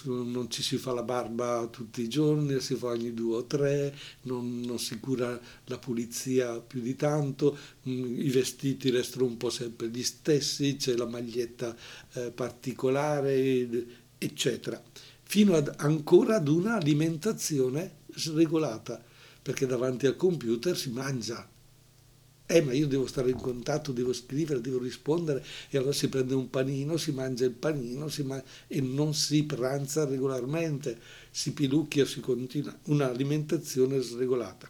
non 0.05 0.49
ci 0.49 0.61
si 0.61 0.77
fa 0.77 0.93
la 0.93 1.03
barba 1.03 1.67
tutti 1.71 2.01
i 2.01 2.07
giorni, 2.07 2.59
si 2.59 2.75
fa 2.75 2.87
ogni 2.87 3.13
due 3.13 3.37
o 3.37 3.45
tre, 3.45 3.95
non, 4.23 4.61
non 4.61 4.79
si 4.79 4.99
cura 4.99 5.39
la 5.65 5.77
pulizia 5.77 6.59
più 6.59 6.81
di 6.81 6.95
tanto, 6.95 7.57
mm, 7.87 8.19
i 8.21 8.29
vestiti 8.29 8.89
restano 8.89 9.25
un 9.25 9.37
po' 9.37 9.49
sempre 9.49 9.89
gli 9.89 10.03
stessi, 10.03 10.75
c'è 10.75 10.95
la 10.95 11.07
maglietta 11.07 11.75
eh, 12.13 12.31
particolare, 12.31 13.85
eccetera, 14.17 14.81
fino 15.23 15.55
ad, 15.55 15.73
ancora 15.77 16.35
ad 16.35 16.47
una 16.47 16.75
alimentazione 16.75 18.01
sregolata, 18.13 19.03
perché 19.41 19.65
davanti 19.65 20.05
al 20.05 20.15
computer 20.15 20.77
si 20.77 20.91
mangia 20.91 21.49
eh, 22.53 22.61
ma 22.61 22.71
io 22.71 22.85
devo 22.85 23.07
stare 23.07 23.31
in 23.31 23.37
contatto, 23.37 23.91
devo 23.91 24.13
scrivere, 24.13 24.61
devo 24.61 24.77
rispondere, 24.77 25.43
e 25.69 25.77
allora 25.77 25.91
si 25.91 26.07
prende 26.07 26.35
un 26.35 26.51
panino, 26.51 26.97
si 26.97 27.11
mangia 27.11 27.45
il 27.45 27.51
panino 27.51 28.07
man- 28.25 28.43
e 28.67 28.79
non 28.79 29.15
si 29.15 29.43
pranza 29.43 30.05
regolarmente, 30.05 30.99
si 31.31 31.51
pilucchia, 31.53 32.05
si 32.05 32.19
continua, 32.19 32.77
un'alimentazione 32.85 33.99
sregolata. 33.99 34.69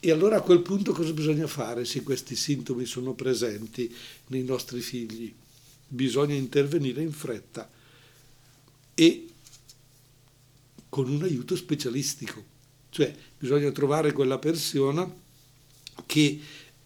E 0.00 0.10
allora 0.10 0.36
a 0.36 0.40
quel 0.40 0.62
punto 0.62 0.92
cosa 0.92 1.12
bisogna 1.12 1.46
fare 1.46 1.84
se 1.84 2.02
questi 2.02 2.34
sintomi 2.34 2.86
sono 2.86 3.12
presenti 3.12 3.94
nei 4.28 4.42
nostri 4.42 4.80
figli? 4.80 5.32
Bisogna 5.86 6.34
intervenire 6.34 7.02
in 7.02 7.12
fretta 7.12 7.70
e 8.94 9.26
con 10.88 11.10
un 11.10 11.22
aiuto 11.22 11.56
specialistico, 11.56 12.42
cioè 12.88 13.14
bisogna 13.38 13.70
trovare 13.70 14.12
quella 14.12 14.38
persona 14.38 15.20
che 16.06 16.40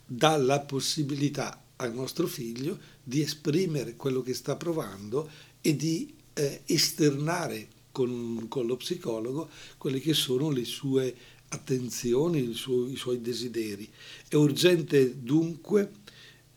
dà 0.07 0.37
la 0.37 0.61
possibilità 0.61 1.63
al 1.77 1.93
nostro 1.93 2.27
figlio 2.27 2.79
di 3.03 3.21
esprimere 3.21 3.97
quello 3.97 4.23
che 4.23 4.35
sta 4.35 4.57
provando 4.57 5.29
e 5.61 5.77
di 5.77 6.15
eh, 6.33 6.63
esternare 6.67 7.69
con, 7.93 8.47
con, 8.49 8.67
lo 8.67 8.77
psicologo 8.77 9.49
quelle 9.77 10.01
che 10.01 10.15
sono 10.15 10.51
le 10.51 10.65
sue 10.65 11.15
attenzioni, 11.49 12.53
suo, 12.53 12.89
i 12.89 12.97
suoi 12.97 13.21
desideri. 13.21 13.89
È 14.29 14.35
urgente 14.37 15.23
dunque 15.23 15.91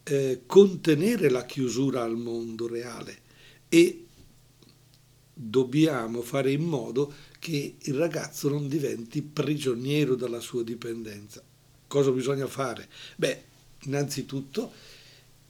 eh, 0.03 0.41
contenere 0.45 1.29
la 1.29 1.45
chiusura 1.45 2.03
al 2.03 2.17
mondo 2.17 2.67
reale 2.67 3.21
e 3.69 4.05
dobbiamo 5.33 6.21
fare 6.21 6.51
in 6.51 6.63
modo 6.63 7.13
che 7.39 7.75
il 7.79 7.93
ragazzo 7.93 8.49
non 8.49 8.67
diventi 8.67 9.21
prigioniero 9.21 10.15
della 10.15 10.41
sua 10.41 10.63
dipendenza. 10.63 11.41
Cosa 11.89 12.11
bisogna 12.11 12.45
fare? 12.45 12.87
Beh, 13.15 13.43
innanzitutto 13.85 14.71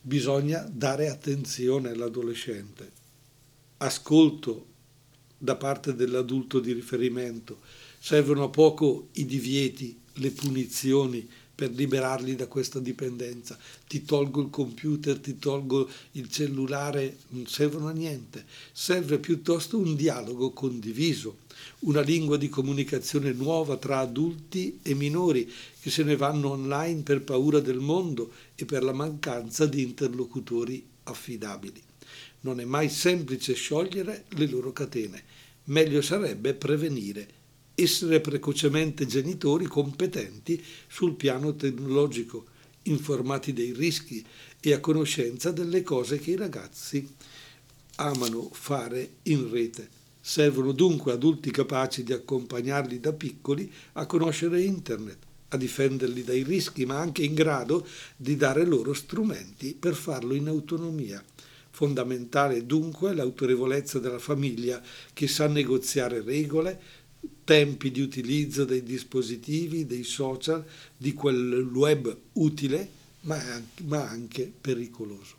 bisogna 0.02 0.66
dare 0.72 1.10
attenzione 1.10 1.90
all'adolescente, 1.90 2.90
ascolto 3.80 4.66
da 5.38 5.58
parte 5.58 5.94
dell'adulto 5.94 6.62
di 6.62 6.72
riferimento, 6.72 7.60
servono 8.00 8.46
a 8.46 8.50
poco 8.50 9.10
i 9.16 9.26
divieti, 9.26 10.00
le 10.20 10.32
punizioni 10.32 11.28
per 11.60 11.72
liberarli 11.72 12.38
da 12.38 12.48
questa 12.48 12.80
dipendenza. 12.80 13.58
Ti 13.86 14.06
tolgo 14.06 14.40
il 14.40 14.50
computer, 14.50 15.20
ti 15.20 15.38
tolgo 15.38 15.90
il 16.14 16.30
cellulare, 16.30 17.18
non 17.32 17.48
servono 17.48 17.88
a 17.88 17.92
niente. 17.92 18.46
Serve 18.72 19.20
piuttosto 19.20 19.78
un 19.78 19.98
dialogo 19.98 20.52
condiviso, 20.52 21.40
una 21.80 22.00
lingua 22.00 22.38
di 22.38 22.48
comunicazione 22.48 23.34
nuova 23.34 23.76
tra 23.76 24.00
adulti 24.00 24.80
e 24.82 24.94
minori 24.94 25.52
che 25.82 25.90
se 25.90 26.04
ne 26.04 26.16
vanno 26.16 26.52
online 26.52 27.02
per 27.02 27.24
paura 27.24 27.60
del 27.60 27.80
mondo 27.80 28.32
e 28.56 28.64
per 28.64 28.82
la 28.82 28.94
mancanza 28.94 29.66
di 29.66 29.82
interlocutori 29.82 30.82
affidabili. 31.04 31.84
Non 32.42 32.62
è 32.62 32.64
mai 32.64 32.88
semplice 32.88 33.54
sciogliere 33.54 34.24
le 34.30 34.48
loro 34.48 34.72
catene. 34.72 35.22
Meglio 35.66 36.02
sarebbe 36.02 36.54
prevenire, 36.54 37.39
essere 37.82 38.20
precocemente 38.20 39.06
genitori 39.06 39.66
competenti 39.66 40.64
sul 40.88 41.16
piano 41.16 41.56
tecnologico, 41.56 42.46
informati 42.84 43.54
dei 43.54 43.74
rischi 43.74 44.26
e 44.60 44.74
a 44.74 44.80
conoscenza 44.80 45.52
delle 45.52 45.84
cose 45.84 46.20
che 46.20 46.32
i 46.32 46.36
ragazzi 46.36 47.08
amano 47.96 48.50
fare 48.52 49.16
in 49.24 49.50
rete. 49.50 49.98
Servono 50.22 50.72
dunque 50.72 51.14
adulti 51.14 51.52
capaci 51.52 52.04
di 52.04 52.14
accompagnarli 52.14 53.00
da 53.00 53.14
piccoli 53.14 53.72
a 53.94 54.06
conoscere 54.06 54.62
Internet, 54.62 55.18
a 55.50 55.58
difenderli 55.58 56.24
dai 56.24 56.44
rischi, 56.44 56.86
ma 56.86 57.00
anche 57.00 57.24
in 57.24 57.34
grado 57.34 57.88
di 58.16 58.36
dare 58.36 58.66
loro 58.66 58.94
strumenti 58.94 59.74
per 59.74 59.96
farlo 59.96 60.34
in 60.34 60.48
autonomia. 60.48 61.24
Fondamentale 61.72 62.66
dunque 62.66 63.14
l'autorevolezza 63.14 64.00
della 64.00 64.20
famiglia 64.20 64.82
che 65.14 65.28
sa 65.28 65.48
negoziare 65.48 66.22
regole, 66.22 66.82
tempi 67.44 67.92
di 67.92 68.02
utilizzo 68.02 68.66
dei 68.66 68.84
dispositivi, 68.84 69.86
dei 69.86 70.04
social, 70.04 70.64
di 70.96 71.14
quel 71.14 71.64
web 71.74 72.16
utile 72.34 72.98
ma 73.22 73.36
anche, 73.36 73.84
ma 73.84 74.08
anche 74.08 74.52
pericoloso. 74.62 75.38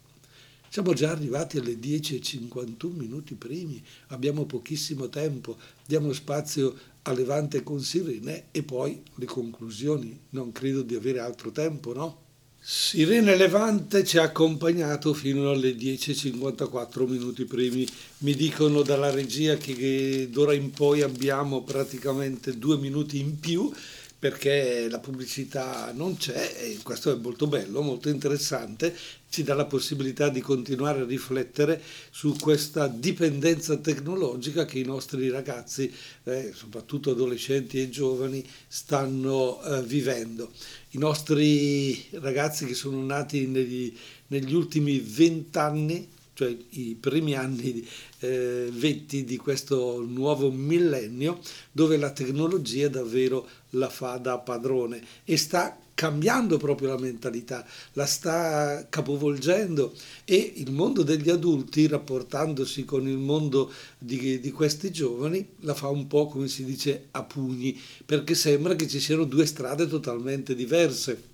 Siamo 0.68 0.92
già 0.92 1.10
arrivati 1.10 1.58
alle 1.58 1.74
10.51 1.74 2.92
minuti 2.92 3.34
primi, 3.34 3.82
abbiamo 4.08 4.44
pochissimo 4.44 5.08
tempo, 5.08 5.56
diamo 5.84 6.12
spazio 6.12 6.76
a 7.02 7.12
Levante 7.12 7.62
con 7.62 7.80
Sirene 7.80 8.44
e 8.52 8.62
poi 8.62 9.02
le 9.16 9.26
conclusioni. 9.26 10.16
Non 10.30 10.52
credo 10.52 10.82
di 10.82 10.94
avere 10.94 11.18
altro 11.18 11.50
tempo, 11.50 11.92
no? 11.92 12.28
Sirene 12.62 13.36
Levante 13.36 14.04
ci 14.04 14.18
ha 14.18 14.24
accompagnato 14.24 15.14
fino 15.14 15.50
alle 15.50 15.70
10.54 15.70 17.08
minuti 17.08 17.46
primi. 17.46 17.88
Mi 18.18 18.34
dicono 18.34 18.82
dalla 18.82 19.10
regia 19.10 19.56
che 19.56 20.28
d'ora 20.30 20.52
in 20.52 20.70
poi 20.70 21.00
abbiamo 21.00 21.62
praticamente 21.62 22.58
due 22.58 22.76
minuti 22.76 23.18
in 23.18 23.40
più 23.40 23.72
perché 24.20 24.87
la 24.90 24.98
pubblicità 24.98 25.92
non 25.94 26.18
c'è 26.18 26.54
e 26.59 26.78
questo 26.83 27.11
è 27.11 27.16
molto 27.16 27.46
bello, 27.46 27.80
molto 27.80 28.11
interessante, 28.11 28.94
ci 29.30 29.42
dà 29.42 29.54
la 29.54 29.64
possibilità 29.64 30.28
di 30.28 30.42
continuare 30.42 31.00
a 31.00 31.06
riflettere 31.06 31.80
su 32.11 32.37
questa 32.38 32.87
dipendenza 32.87 33.78
tecnologica 33.78 34.66
che 34.66 34.78
i 34.78 34.85
nostri 34.85 35.30
ragazzi, 35.30 35.90
eh, 36.24 36.52
soprattutto 36.54 37.12
adolescenti 37.12 37.80
e 37.80 37.88
giovani, 37.88 38.46
stanno 38.68 39.62
eh, 39.62 39.83
vivendo. 39.85 40.52
I 40.90 40.98
nostri 40.98 42.04
ragazzi 42.18 42.66
che 42.66 42.74
sono 42.74 43.02
nati 43.02 43.46
negli, 43.46 43.96
negli 44.26 44.52
ultimi 44.52 44.98
vent'anni 44.98 46.18
cioè 46.40 46.57
i 46.70 46.96
primi 46.98 47.35
anni 47.35 47.87
eh, 48.20 48.70
20 48.72 49.24
di 49.24 49.37
questo 49.37 50.03
nuovo 50.03 50.50
millennio, 50.50 51.38
dove 51.70 51.98
la 51.98 52.12
tecnologia 52.12 52.88
davvero 52.88 53.46
la 53.70 53.90
fa 53.90 54.16
da 54.16 54.38
padrone 54.38 55.03
e 55.24 55.37
sta 55.37 55.79
cambiando 55.92 56.57
proprio 56.57 56.88
la 56.88 56.98
mentalità, 56.98 57.62
la 57.92 58.07
sta 58.07 58.87
capovolgendo 58.88 59.92
e 60.24 60.55
il 60.57 60.72
mondo 60.72 61.03
degli 61.03 61.29
adulti, 61.29 61.87
rapportandosi 61.87 62.87
con 62.87 63.07
il 63.07 63.18
mondo 63.18 63.70
di, 63.98 64.40
di, 64.40 64.50
questi 64.50 64.90
giovani, 64.90 65.46
la 65.61 65.74
fa 65.74 65.88
un 65.88 66.07
po' 66.07 66.26
come 66.26 66.48
si 66.48 66.64
dice 66.64 67.09
a 67.11 67.22
pugni, 67.22 67.79
perché 68.07 68.35
sembra 68.35 68.74
che 68.76 68.88
ci 68.88 68.98
siano 68.98 69.24
due 69.24 69.44
strade 69.44 69.87
totalmente 69.87 70.55
diverse 70.55 71.29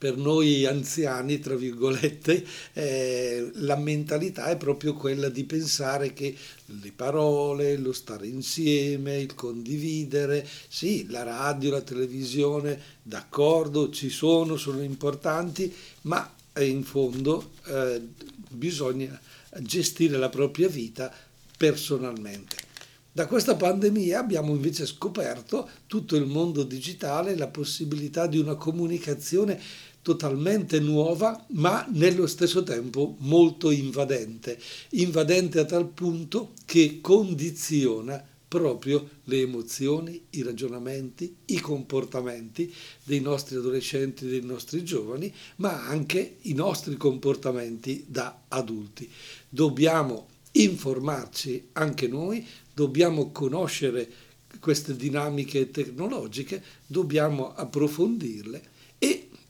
per 0.00 0.16
noi 0.16 0.64
anziani, 0.64 1.40
tra 1.40 1.54
virgolette, 1.54 2.42
eh, 2.72 3.50
la 3.56 3.76
mentalità 3.76 4.46
è 4.46 4.56
proprio 4.56 4.94
quella 4.94 5.28
di 5.28 5.44
pensare 5.44 6.14
che 6.14 6.34
le 6.64 6.90
parole, 6.96 7.76
lo 7.76 7.92
stare 7.92 8.26
insieme, 8.26 9.18
il 9.20 9.34
condividere, 9.34 10.48
sì, 10.68 11.06
la 11.10 11.22
radio, 11.22 11.72
la 11.72 11.82
televisione, 11.82 12.80
d'accordo, 13.02 13.90
ci 13.90 14.08
sono, 14.08 14.56
sono 14.56 14.80
importanti, 14.80 15.70
ma 16.02 16.34
in 16.60 16.82
fondo 16.82 17.50
eh, 17.66 18.00
bisogna 18.48 19.20
gestire 19.58 20.16
la 20.16 20.30
propria 20.30 20.68
vita 20.68 21.14
personalmente. 21.58 22.68
Da 23.12 23.26
questa 23.26 23.56
pandemia 23.56 24.20
abbiamo 24.20 24.54
invece 24.54 24.86
scoperto 24.86 25.68
tutto 25.88 26.14
il 26.14 26.26
mondo 26.26 26.62
digitale, 26.62 27.36
la 27.36 27.48
possibilità 27.48 28.28
di 28.28 28.38
una 28.38 28.54
comunicazione 28.54 29.60
totalmente 30.02 30.80
nuova, 30.80 31.44
ma 31.50 31.86
nello 31.90 32.26
stesso 32.26 32.62
tempo 32.62 33.16
molto 33.18 33.70
invadente, 33.70 34.58
invadente 34.90 35.58
a 35.58 35.64
tal 35.64 35.86
punto 35.88 36.52
che 36.64 37.00
condiziona 37.00 38.24
proprio 38.48 39.08
le 39.24 39.42
emozioni, 39.42 40.24
i 40.30 40.42
ragionamenti, 40.42 41.36
i 41.46 41.60
comportamenti 41.60 42.72
dei 43.04 43.20
nostri 43.20 43.54
adolescenti, 43.56 44.26
dei 44.26 44.42
nostri 44.42 44.82
giovani, 44.82 45.32
ma 45.56 45.86
anche 45.86 46.38
i 46.42 46.52
nostri 46.54 46.96
comportamenti 46.96 48.04
da 48.08 48.42
adulti. 48.48 49.08
Dobbiamo 49.48 50.26
informarci 50.52 51.68
anche 51.74 52.08
noi, 52.08 52.44
dobbiamo 52.74 53.30
conoscere 53.30 54.10
queste 54.58 54.96
dinamiche 54.96 55.70
tecnologiche, 55.70 56.60
dobbiamo 56.86 57.54
approfondirle 57.54 58.69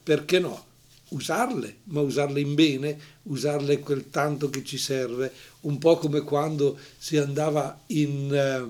perché 0.02 0.38
no? 0.38 0.66
Usarle, 1.08 1.78
ma 1.84 2.00
usarle 2.00 2.40
in 2.40 2.54
bene, 2.54 2.98
usarle 3.24 3.80
quel 3.80 4.10
tanto 4.10 4.48
che 4.48 4.62
ci 4.62 4.78
serve, 4.78 5.32
un 5.62 5.78
po' 5.78 5.96
come 5.96 6.20
quando 6.20 6.78
si 6.98 7.16
andava 7.16 7.82
in 7.86 8.32
eh, 8.32 8.68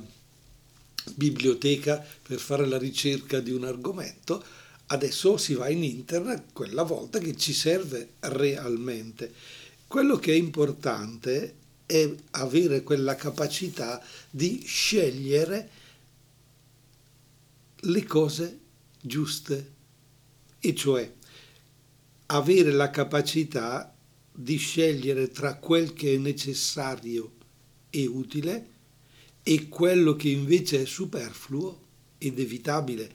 biblioteca 1.14 2.02
per 2.22 2.38
fare 2.38 2.66
la 2.66 2.78
ricerca 2.78 3.40
di 3.40 3.50
un 3.50 3.64
argomento, 3.64 4.42
adesso 4.86 5.36
si 5.36 5.54
va 5.54 5.68
in 5.68 5.84
internet 5.84 6.44
quella 6.52 6.82
volta 6.82 7.18
che 7.18 7.36
ci 7.36 7.52
serve 7.52 8.14
realmente. 8.20 9.32
Quello 9.86 10.16
che 10.16 10.32
è 10.32 10.36
importante 10.36 11.54
è 11.84 12.10
avere 12.32 12.82
quella 12.82 13.16
capacità 13.16 14.02
di 14.30 14.62
scegliere 14.64 15.68
le 17.84 18.04
cose 18.04 18.58
giuste, 19.00 19.72
e 20.60 20.74
cioè 20.74 21.10
avere 22.32 22.70
la 22.70 22.90
capacità 22.90 23.94
di 24.32 24.56
scegliere 24.56 25.28
tra 25.28 25.56
quel 25.56 25.92
che 25.92 26.14
è 26.14 26.16
necessario 26.16 27.32
e 27.90 28.06
utile 28.06 28.68
e 29.42 29.68
quello 29.68 30.14
che 30.14 30.28
invece 30.28 30.82
è 30.82 30.84
superfluo 30.84 31.88
ed 32.18 32.38
evitabile, 32.38 33.10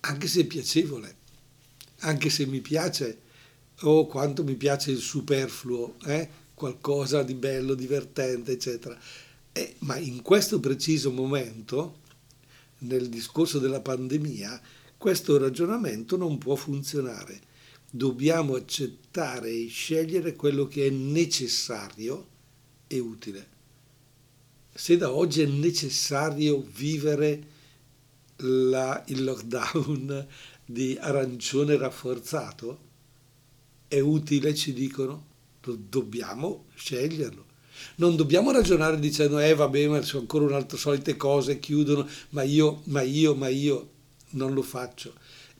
anche 0.00 0.28
se 0.28 0.46
piacevole. 0.46 1.22
anche 2.00 2.28
se 2.28 2.44
mi 2.44 2.60
piace, 2.60 3.20
o 3.82 3.90
oh, 3.90 4.06
quanto 4.06 4.44
mi 4.44 4.56
piace 4.56 4.90
il 4.90 4.98
superfluo, 4.98 5.96
eh? 6.04 6.28
qualcosa 6.52 7.22
di 7.22 7.34
bello, 7.34 7.74
divertente, 7.74 8.52
eccetera. 8.52 8.98
Eh, 9.52 9.76
ma 9.80 9.96
in 9.96 10.20
questo 10.20 10.60
preciso 10.60 11.10
momento, 11.10 12.00
nel 12.80 13.08
discorso 13.08 13.58
della 13.58 13.80
pandemia, 13.80 14.60
questo 14.98 15.38
ragionamento 15.38 16.18
non 16.18 16.36
può 16.36 16.56
funzionare. 16.56 17.40
Dobbiamo 17.96 18.56
accettare 18.56 19.50
e 19.50 19.68
scegliere 19.68 20.34
quello 20.34 20.66
che 20.66 20.88
è 20.88 20.90
necessario 20.90 22.26
e 22.88 22.98
utile. 22.98 23.48
Se 24.74 24.96
da 24.96 25.12
oggi 25.12 25.42
è 25.42 25.46
necessario 25.46 26.66
vivere 26.74 27.46
la, 28.38 29.00
il 29.06 29.22
lockdown 29.22 30.26
di 30.66 30.98
arancione 31.00 31.76
rafforzato, 31.76 32.80
è 33.86 34.00
utile, 34.00 34.56
ci 34.56 34.72
dicono, 34.72 35.26
dobbiamo 35.60 36.64
sceglierlo. 36.74 37.44
Non 37.98 38.16
dobbiamo 38.16 38.50
ragionare 38.50 38.98
dicendo, 38.98 39.38
eh 39.38 39.54
vabbè, 39.54 39.86
ma 39.86 40.02
sono 40.02 40.22
ancora 40.22 40.46
un'altra 40.46 40.76
solite 40.76 41.16
cose, 41.16 41.60
chiudono, 41.60 42.08
ma 42.30 42.42
io, 42.42 42.80
ma 42.86 43.02
io, 43.02 43.36
ma 43.36 43.46
io 43.46 43.90
non 44.30 44.52
lo 44.52 44.62
faccio. 44.62 45.14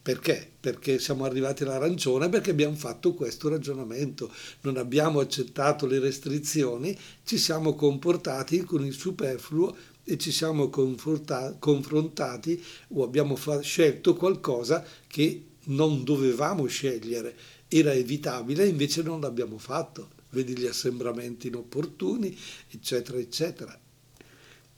Perché? 0.05 0.51
Perché 0.61 0.99
siamo 0.99 1.25
arrivati 1.25 1.63
all'arancione, 1.63 2.29
perché 2.29 2.51
abbiamo 2.51 2.77
fatto 2.77 3.15
questo 3.15 3.49
ragionamento, 3.49 4.31
non 4.61 4.77
abbiamo 4.77 5.19
accettato 5.19 5.87
le 5.87 5.99
restrizioni, 5.99 6.95
ci 7.25 7.39
siamo 7.39 7.75
comportati 7.75 8.65
con 8.65 8.85
il 8.85 8.93
superfluo 8.93 9.75
e 10.05 10.19
ci 10.19 10.31
siamo 10.31 10.69
confrontati 10.69 12.63
o 12.89 13.03
abbiamo 13.03 13.35
scelto 13.63 14.15
qualcosa 14.15 14.85
che 15.07 15.47
non 15.69 16.05
dovevamo 16.05 16.67
scegliere, 16.67 17.35
era 17.67 17.95
evitabile, 17.95 18.67
invece 18.67 19.01
non 19.01 19.23
l'abbiamo 19.23 19.57
fatto. 19.57 20.11
Vedi 20.29 20.55
gli 20.55 20.67
assembramenti 20.67 21.47
inopportuni, 21.47 22.37
eccetera, 22.69 23.17
eccetera. 23.17 23.81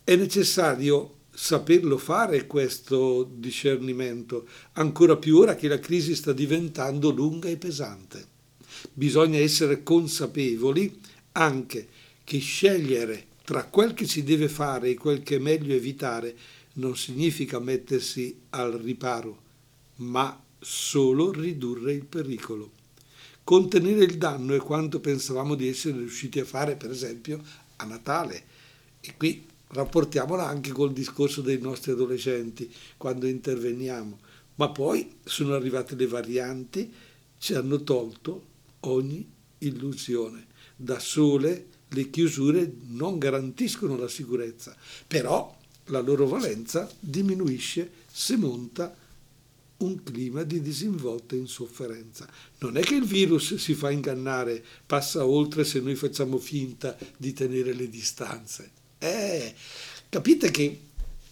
È 0.04 0.14
necessario 0.14 1.15
saperlo 1.36 1.98
fare 1.98 2.46
questo 2.46 3.30
discernimento, 3.30 4.48
ancora 4.72 5.16
più 5.16 5.36
ora 5.36 5.54
che 5.54 5.68
la 5.68 5.78
crisi 5.78 6.14
sta 6.14 6.32
diventando 6.32 7.10
lunga 7.10 7.50
e 7.50 7.58
pesante. 7.58 8.26
Bisogna 8.94 9.38
essere 9.38 9.82
consapevoli 9.82 10.98
anche 11.32 11.88
che 12.24 12.38
scegliere 12.38 13.26
tra 13.44 13.64
quel 13.64 13.92
che 13.92 14.06
si 14.06 14.24
deve 14.24 14.48
fare 14.48 14.88
e 14.88 14.94
quel 14.94 15.22
che 15.22 15.36
è 15.36 15.38
meglio 15.38 15.74
evitare 15.74 16.34
non 16.74 16.96
significa 16.96 17.58
mettersi 17.58 18.34
al 18.50 18.72
riparo, 18.72 19.42
ma 19.96 20.42
solo 20.58 21.30
ridurre 21.32 21.92
il 21.92 22.06
pericolo. 22.06 22.70
Contenere 23.44 24.04
il 24.04 24.16
danno 24.16 24.54
è 24.54 24.58
quanto 24.58 25.00
pensavamo 25.00 25.54
di 25.54 25.68
essere 25.68 25.98
riusciti 25.98 26.40
a 26.40 26.46
fare, 26.46 26.76
per 26.76 26.90
esempio, 26.90 27.42
a 27.76 27.84
Natale. 27.84 28.42
E 29.00 29.14
qui 29.18 29.44
rapportiamola 29.68 30.46
anche 30.46 30.70
col 30.70 30.92
discorso 30.92 31.40
dei 31.40 31.58
nostri 31.58 31.92
adolescenti 31.92 32.72
quando 32.96 33.26
interveniamo, 33.26 34.18
ma 34.56 34.70
poi 34.70 35.16
sono 35.24 35.54
arrivate 35.54 35.94
le 35.94 36.06
varianti, 36.06 36.92
ci 37.38 37.54
hanno 37.54 37.82
tolto 37.82 38.44
ogni 38.80 39.28
illusione. 39.58 40.46
Da 40.76 40.98
sole 40.98 41.66
le 41.88 42.10
chiusure 42.10 42.72
non 42.88 43.18
garantiscono 43.18 43.96
la 43.96 44.08
sicurezza, 44.08 44.74
però 45.06 45.54
la 45.86 46.00
loro 46.00 46.26
valenza 46.26 46.90
diminuisce 46.98 47.90
se 48.10 48.36
monta 48.36 48.94
un 49.78 50.02
clima 50.02 50.42
di 50.42 50.60
disinvolta 50.62 51.34
insofferenza. 51.34 52.28
Non 52.58 52.76
è 52.76 52.80
che 52.80 52.94
il 52.94 53.04
virus 53.04 53.56
si 53.56 53.74
fa 53.74 53.90
ingannare, 53.90 54.64
passa 54.86 55.26
oltre 55.26 55.64
se 55.64 55.80
noi 55.80 55.94
facciamo 55.94 56.38
finta 56.38 56.96
di 57.16 57.32
tenere 57.32 57.74
le 57.74 57.88
distanze. 57.88 58.84
Eh, 59.06 59.54
capite 60.08 60.50
che 60.50 60.80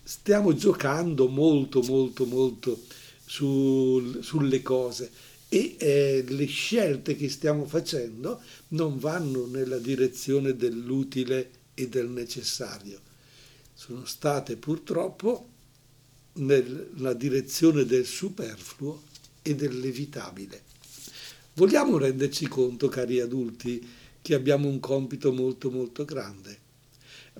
stiamo 0.04 0.54
giocando 0.54 1.28
molto, 1.28 1.82
molto, 1.82 2.24
molto 2.24 2.80
sul, 3.24 4.22
sulle 4.22 4.62
cose 4.62 5.10
e 5.48 5.74
eh, 5.78 6.24
le 6.28 6.46
scelte 6.46 7.16
che 7.16 7.28
stiamo 7.28 7.64
facendo 7.64 8.40
non 8.68 8.98
vanno 8.98 9.46
nella 9.46 9.78
direzione 9.78 10.54
dell'utile 10.54 11.50
e 11.74 11.88
del 11.88 12.08
necessario. 12.08 13.00
Sono 13.74 14.04
state 14.04 14.56
purtroppo 14.56 15.48
nella 16.34 17.12
direzione 17.12 17.84
del 17.84 18.06
superfluo 18.06 19.02
e 19.42 19.56
dell'evitabile. 19.56 20.62
Vogliamo 21.54 21.98
renderci 21.98 22.46
conto, 22.46 22.88
cari 22.88 23.18
adulti, 23.18 23.84
che 24.22 24.34
abbiamo 24.34 24.68
un 24.68 24.78
compito 24.78 25.32
molto 25.32 25.70
molto 25.70 26.04
grande 26.04 26.62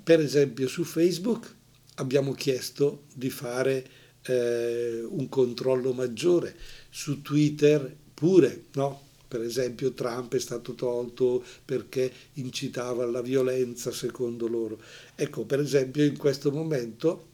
per 0.04 0.20
esempio 0.20 0.68
su 0.68 0.84
Facebook 0.84 1.52
abbiamo 1.96 2.32
chiesto 2.32 3.04
di 3.14 3.30
fare 3.30 3.86
eh, 4.26 5.02
un 5.02 5.28
controllo 5.28 5.92
maggiore, 5.92 6.54
su 6.90 7.22
Twitter 7.22 7.96
pure, 8.12 8.64
no? 8.74 9.02
Per 9.26 9.40
esempio 9.40 9.92
Trump 9.92 10.34
è 10.34 10.38
stato 10.38 10.74
tolto 10.74 11.42
perché 11.64 12.12
incitava 12.34 13.02
alla 13.02 13.22
violenza 13.22 13.90
secondo 13.90 14.46
loro. 14.46 14.78
Ecco, 15.16 15.44
per 15.44 15.58
esempio 15.58 16.04
in 16.04 16.16
questo 16.16 16.52
momento... 16.52 17.32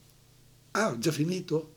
Ah, 0.72 0.96
già 0.98 1.11
finito? 1.11 1.74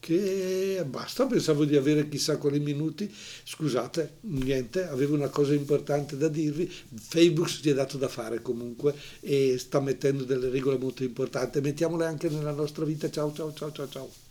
Che 0.00 0.84
basta, 0.86 1.26
pensavo 1.26 1.64
di 1.64 1.76
avere 1.76 2.08
chissà 2.08 2.36
quali 2.36 2.60
minuti, 2.60 3.12
scusate, 3.44 4.18
niente, 4.22 4.86
avevo 4.86 5.14
una 5.14 5.28
cosa 5.28 5.54
importante 5.54 6.16
da 6.16 6.28
dirvi, 6.28 6.70
Facebook 6.94 7.48
si 7.48 7.68
è 7.68 7.74
dato 7.74 7.98
da 7.98 8.08
fare 8.08 8.40
comunque 8.42 8.94
e 9.20 9.56
sta 9.58 9.80
mettendo 9.80 10.24
delle 10.24 10.48
regole 10.48 10.78
molto 10.78 11.04
importanti, 11.04 11.60
mettiamole 11.60 12.06
anche 12.06 12.28
nella 12.28 12.52
nostra 12.52 12.84
vita, 12.84 13.10
ciao 13.10 13.32
ciao 13.32 13.52
ciao 13.52 13.72
ciao 13.72 13.88
ciao. 13.88 14.27